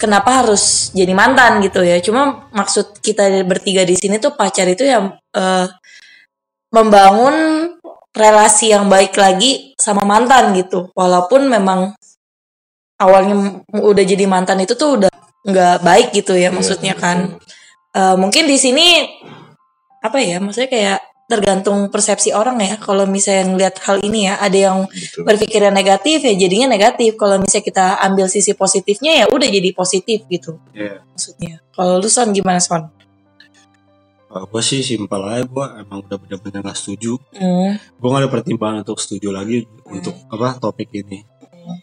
kenapa 0.00 0.44
harus 0.44 0.94
jadi 0.94 1.12
mantan 1.12 1.60
gitu 1.60 1.82
ya. 1.84 1.98
Cuma 2.00 2.48
maksud 2.54 3.02
kita 3.02 3.44
bertiga 3.44 3.82
di 3.84 3.98
sini 3.98 4.16
tuh 4.22 4.32
pacar 4.38 4.64
itu 4.70 4.86
yang 4.86 5.12
eh, 5.34 5.66
membangun 6.72 7.36
relasi 8.14 8.72
yang 8.72 8.88
baik 8.88 9.12
lagi 9.18 9.74
sama 9.76 10.06
mantan 10.06 10.54
gitu. 10.56 10.88
Walaupun 10.94 11.50
memang 11.50 11.92
awalnya 12.98 13.62
udah 13.74 14.04
jadi 14.06 14.24
mantan 14.24 14.62
itu 14.64 14.74
tuh 14.74 14.98
udah 15.02 15.12
nggak 15.44 15.76
baik 15.84 16.08
gitu 16.16 16.38
ya 16.38 16.48
maksudnya 16.54 16.94
kan. 16.96 17.36
Eh, 17.92 18.16
mungkin 18.16 18.46
di 18.46 18.56
sini 18.56 19.04
apa 19.98 20.22
ya 20.22 20.38
maksudnya 20.38 20.70
kayak 20.70 21.00
tergantung 21.28 21.92
persepsi 21.92 22.32
orang 22.32 22.56
ya. 22.58 22.80
Kalau 22.80 23.04
misalnya 23.04 23.44
ngeliat 23.46 23.76
hal 23.84 24.00
ini 24.00 24.26
ya 24.26 24.40
ada 24.40 24.58
yang 24.58 24.78
Gitu. 24.88 25.22
berpikirnya 25.22 25.68
negatif 25.68 26.24
ya 26.24 26.32
jadinya 26.32 26.72
negatif. 26.72 27.14
Kalau 27.14 27.36
misalnya 27.36 27.64
kita 27.64 27.86
ambil 28.00 28.26
sisi 28.26 28.56
positifnya 28.56 29.12
ya 29.14 29.24
udah 29.28 29.44
jadi 29.46 29.70
positif 29.72 30.24
gitu. 30.26 30.56
Iya. 30.72 31.04
maksudnya. 31.04 31.60
Kalau 31.70 32.00
lu 32.00 32.08
son 32.08 32.32
gimana 32.32 32.58
son? 32.58 32.88
Gue 34.28 34.60
sih 34.60 34.84
simpel 34.84 35.24
aja 35.24 35.40
gue 35.42 35.66
emang 35.80 36.04
udah 36.04 36.16
bener-bener 36.16 36.60
gak 36.60 36.76
setuju. 36.76 37.16
Hmm, 37.32 37.76
gue 37.80 38.08
gak 38.08 38.22
ada 38.24 38.28
pertimbangan 38.28 38.84
untuk 38.84 39.00
setuju 39.00 39.32
lagi 39.32 39.64
untuk 39.84 40.12
apa 40.28 40.60
topik 40.60 40.92
ini. 40.92 41.24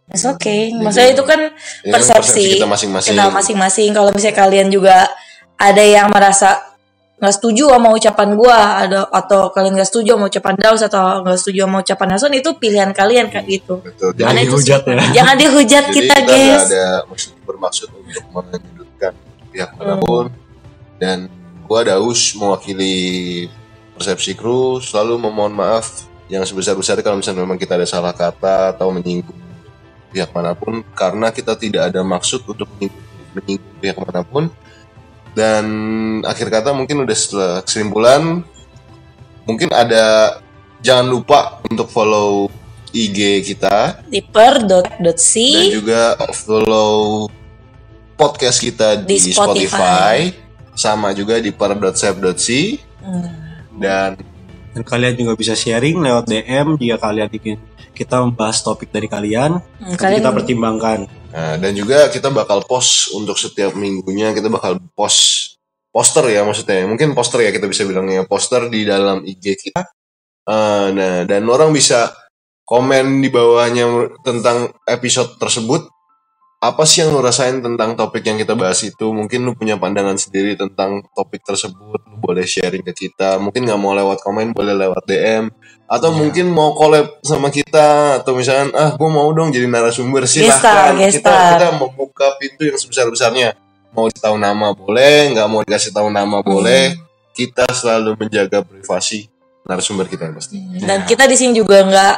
It's 0.10 0.26
okay. 0.26 0.70
Maksudnya 0.74 1.14
itu 1.14 1.24
kan 1.26 1.42
Ini 1.54 1.90
kan 1.90 1.94
persepsi 1.94 2.46
kita 2.58 2.66
masing-masing. 2.66 3.14
kita 3.18 3.30
masing-masing. 3.30 3.90
Kalau 3.94 4.10
misalnya 4.14 4.38
kalian 4.38 4.68
juga 4.70 5.10
ada 5.58 5.82
yang 5.82 6.10
merasa 6.14 6.75
nggak 7.16 7.32
setuju 7.32 7.72
sama 7.72 7.96
ucapan 7.96 8.30
gua 8.36 8.84
ada 8.84 9.08
atau 9.08 9.48
kalian 9.48 9.80
nggak 9.80 9.88
setuju 9.88 10.20
sama 10.20 10.28
ucapan 10.28 10.56
Daus 10.60 10.82
atau 10.84 11.24
nggak 11.24 11.38
setuju 11.40 11.60
sama 11.64 11.78
ucapan 11.80 12.10
Hasan 12.12 12.34
itu 12.36 12.50
pilihan 12.60 12.92
kalian 12.92 13.32
kayak 13.32 13.46
gitu. 13.48 13.80
Betul. 13.80 14.12
Jangan 14.20 14.36
dihujat 14.44 14.82
ya. 14.84 14.96
jangan 15.24 15.36
dihujat 15.40 15.84
Jadi 15.88 15.96
kita 15.96 16.16
nggak 16.20 16.40
guys. 16.44 16.64
ada 16.68 16.86
maksud 17.08 17.32
bermaksud 17.48 17.88
untuk 17.96 18.24
menyudutkan 18.36 19.14
pihak 19.48 19.70
mana 19.80 19.96
pun. 20.04 20.26
Dan 21.00 21.32
gua 21.64 21.88
Daus 21.88 22.36
mewakili 22.36 22.96
persepsi 23.96 24.36
kru 24.36 24.84
selalu 24.84 25.16
memohon 25.16 25.56
maaf 25.56 26.12
yang 26.28 26.44
sebesar-besarnya 26.44 27.00
kalau 27.00 27.24
misalnya 27.24 27.48
memang 27.48 27.56
kita 27.56 27.80
ada 27.80 27.88
salah 27.88 28.12
kata 28.12 28.76
atau 28.76 28.92
menyinggung 28.92 29.40
pihak 30.12 30.36
mana 30.36 30.52
pun. 30.52 30.84
Karena 30.92 31.32
kita 31.32 31.56
tidak 31.56 31.96
ada 31.96 32.04
maksud 32.04 32.44
untuk 32.44 32.68
menyinggung, 32.76 33.08
menyinggung 33.40 33.76
pihak 33.80 33.98
mana 34.04 34.20
pun 34.20 34.52
dan 35.36 35.66
akhir 36.24 36.48
kata 36.48 36.72
mungkin 36.72 37.04
udah 37.04 37.12
setelah 37.16 37.54
kesimpulan 37.62 38.40
mungkin 39.44 39.70
ada 39.70 40.40
jangan 40.80 41.06
lupa 41.06 41.60
untuk 41.68 41.92
follow 41.92 42.48
IG 42.90 43.44
kita 43.44 44.00
di 44.08 44.24
per.c 44.24 45.34
dan 45.36 45.66
juga 45.70 46.02
follow 46.32 47.28
podcast 48.16 48.64
kita 48.64 49.04
di, 49.04 49.20
Di 49.20 49.36
Spotify. 49.36 49.68
Spotify. 49.68 50.18
sama 50.72 51.12
juga 51.12 51.38
di 51.38 51.52
per.sep.c 51.52 52.48
Hmm. 53.06 53.22
dan 53.78 54.18
dan 54.74 54.82
kalian 54.82 55.14
juga 55.14 55.38
bisa 55.38 55.54
sharing 55.54 56.02
lewat 56.02 56.26
DM 56.26 56.74
jika 56.74 56.98
kalian 56.98 57.30
ingin 57.30 57.62
kita 57.94 58.18
membahas 58.18 58.66
topik 58.66 58.90
dari 58.90 59.06
kalian 59.06 59.62
Hmm, 59.78 59.94
kalian 59.94 60.26
kita 60.26 60.32
pertimbangkan 60.34 61.06
nah, 61.36 61.56
dan 61.60 61.76
juga 61.76 62.08
kita 62.08 62.32
bakal 62.32 62.64
post 62.64 63.12
untuk 63.12 63.36
setiap 63.36 63.76
minggunya 63.76 64.32
kita 64.32 64.48
bakal 64.48 64.80
post 64.96 65.56
poster 65.96 66.28
ya 66.28 66.44
maksudnya. 66.44 66.84
Mungkin 66.88 67.16
poster 67.16 67.44
ya 67.44 67.52
kita 67.56 67.68
bisa 67.72 67.88
bilangnya 67.88 68.28
poster 68.28 68.68
di 68.68 68.84
dalam 68.84 69.24
IG 69.24 69.60
kita. 69.60 69.84
Eh, 70.46 70.88
nah 70.92 71.24
dan 71.24 71.44
orang 71.48 71.72
bisa 71.72 72.12
komen 72.68 73.24
di 73.24 73.32
bawahnya 73.32 74.12
tentang 74.28 74.76
episode 74.84 75.40
tersebut. 75.40 75.88
Apa 76.60 76.82
sih 76.88 77.06
yang 77.06 77.14
lu 77.14 77.22
rasain 77.22 77.62
tentang 77.62 77.94
topik 77.94 78.26
yang 78.26 78.42
kita 78.42 78.58
bahas 78.58 78.82
itu? 78.82 79.14
Mungkin 79.14 79.46
lu 79.46 79.54
punya 79.54 79.78
pandangan 79.78 80.18
sendiri 80.18 80.58
tentang 80.58 81.06
topik 81.14 81.46
tersebut 81.46 82.02
lu 82.10 82.18
boleh 82.20 82.44
sharing 82.44 82.82
ke 82.82 83.08
kita. 83.08 83.38
Mungkin 83.38 83.70
nggak 83.70 83.80
mau 83.80 83.94
lewat 83.94 84.20
komen 84.26 84.52
boleh 84.52 84.74
lewat 84.74 85.04
DM 85.06 85.48
atau 85.86 86.10
Iya. 86.10 86.18
mungkin 86.18 86.46
mau 86.50 86.74
collab 86.74 87.22
sama 87.22 87.54
kita 87.54 88.20
atau 88.22 88.34
misalnya 88.34 88.74
ah 88.74 88.90
gue 88.98 89.10
mau 89.10 89.30
dong 89.32 89.54
jadi 89.54 89.70
narasumber. 89.70 90.26
Silahkan 90.26 90.98
Gestar, 90.98 90.98
kita 90.98 91.30
gestar. 91.30 91.50
kita 91.58 91.68
membuka 91.78 92.28
pintu 92.42 92.66
yang 92.66 92.78
sebesar 92.78 93.06
besarnya 93.10 93.54
mau 93.94 94.10
ditahu 94.10 94.36
nama 94.36 94.74
boleh 94.74 95.32
nggak 95.32 95.48
mau 95.48 95.62
dikasih 95.64 95.94
tahu 95.94 96.10
nama 96.12 96.42
boleh 96.42 96.98
kita 97.32 97.64
selalu 97.70 98.18
menjaga 98.18 98.66
privasi 98.66 99.30
narasumber 99.64 100.10
kita 100.10 100.26
yang 100.30 100.36
pasti. 100.36 100.58
Dan 100.82 101.06
kita 101.06 101.30
di 101.30 101.36
sini 101.38 101.54
juga 101.58 101.86
nggak 101.86 102.16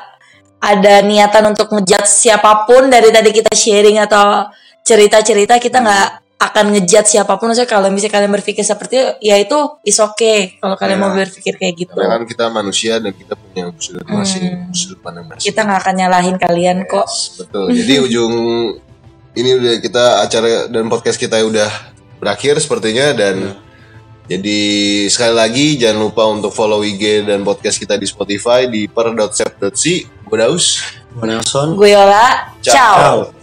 ada 0.58 0.96
niatan 1.06 1.54
untuk 1.54 1.70
ngejudge 1.70 2.10
siapa 2.10 2.66
pun 2.66 2.90
dari 2.90 3.14
tadi 3.14 3.30
kita 3.30 3.54
sharing 3.54 4.02
atau 4.02 4.48
cerita-cerita 4.82 5.60
kita 5.60 5.84
nggak 5.84 6.10
akan 6.38 6.66
ngejudge 6.70 7.18
siapa 7.18 7.34
pun. 7.36 7.50
Maksudnya 7.50 7.66
kalau 7.66 7.90
misalnya 7.90 8.14
kalian 8.14 8.32
berpikir 8.32 8.62
seperti 8.62 8.94
itu 8.94 9.06
ya 9.26 9.36
itu 9.38 9.58
is 9.82 9.98
okay 9.98 10.62
kalau 10.62 10.78
kalian 10.78 10.98
Ya. 10.98 11.04
mau 11.04 11.12
berpikir 11.12 11.58
kayak 11.58 11.74
gitu. 11.76 11.98
Karena 11.98 12.14
kan 12.14 12.24
kita 12.26 12.46
manusia 12.48 12.94
dan 12.98 13.10
kita 13.12 13.34
punya 13.34 13.74
sudut 13.76 14.06
masing 14.06 14.46
Hmm. 14.46 14.70
sudut 14.70 15.00
pandang 15.02 15.26
masing 15.26 15.50
kita 15.50 15.66
nggak 15.66 15.80
akan 15.82 15.96
nyalahin 15.98 16.36
kalian 16.38 16.78
kok. 16.86 17.10
Yes, 17.10 17.42
betul. 17.42 17.66
Jadi 17.74 17.94
ujung 18.06 18.34
ini 19.34 19.50
udah 19.54 19.74
kita 19.78 20.04
acara 20.22 20.48
dan 20.66 20.86
podcast 20.88 21.18
kita 21.18 21.42
udah 21.42 21.70
berakhir 22.18 22.58
sepertinya 22.58 23.14
dan 23.14 23.58
jadi 24.28 24.60
sekali 25.08 25.34
lagi 25.34 25.68
jangan 25.78 26.04
lupa 26.04 26.28
untuk 26.28 26.52
follow 26.52 26.82
IG 26.82 27.24
dan 27.24 27.42
podcast 27.42 27.80
kita 27.80 27.96
di 27.96 28.06
Spotify 28.06 28.68
di 28.68 28.86
per.sep.c 28.86 29.84
gue 30.28 30.38
Daus. 30.38 30.84
Gue 31.14 31.26
Nelson. 31.26 31.74
Gue 31.74 31.96
Yola. 31.96 32.52
Ciao. 32.60 32.76
ciao. 33.24 33.37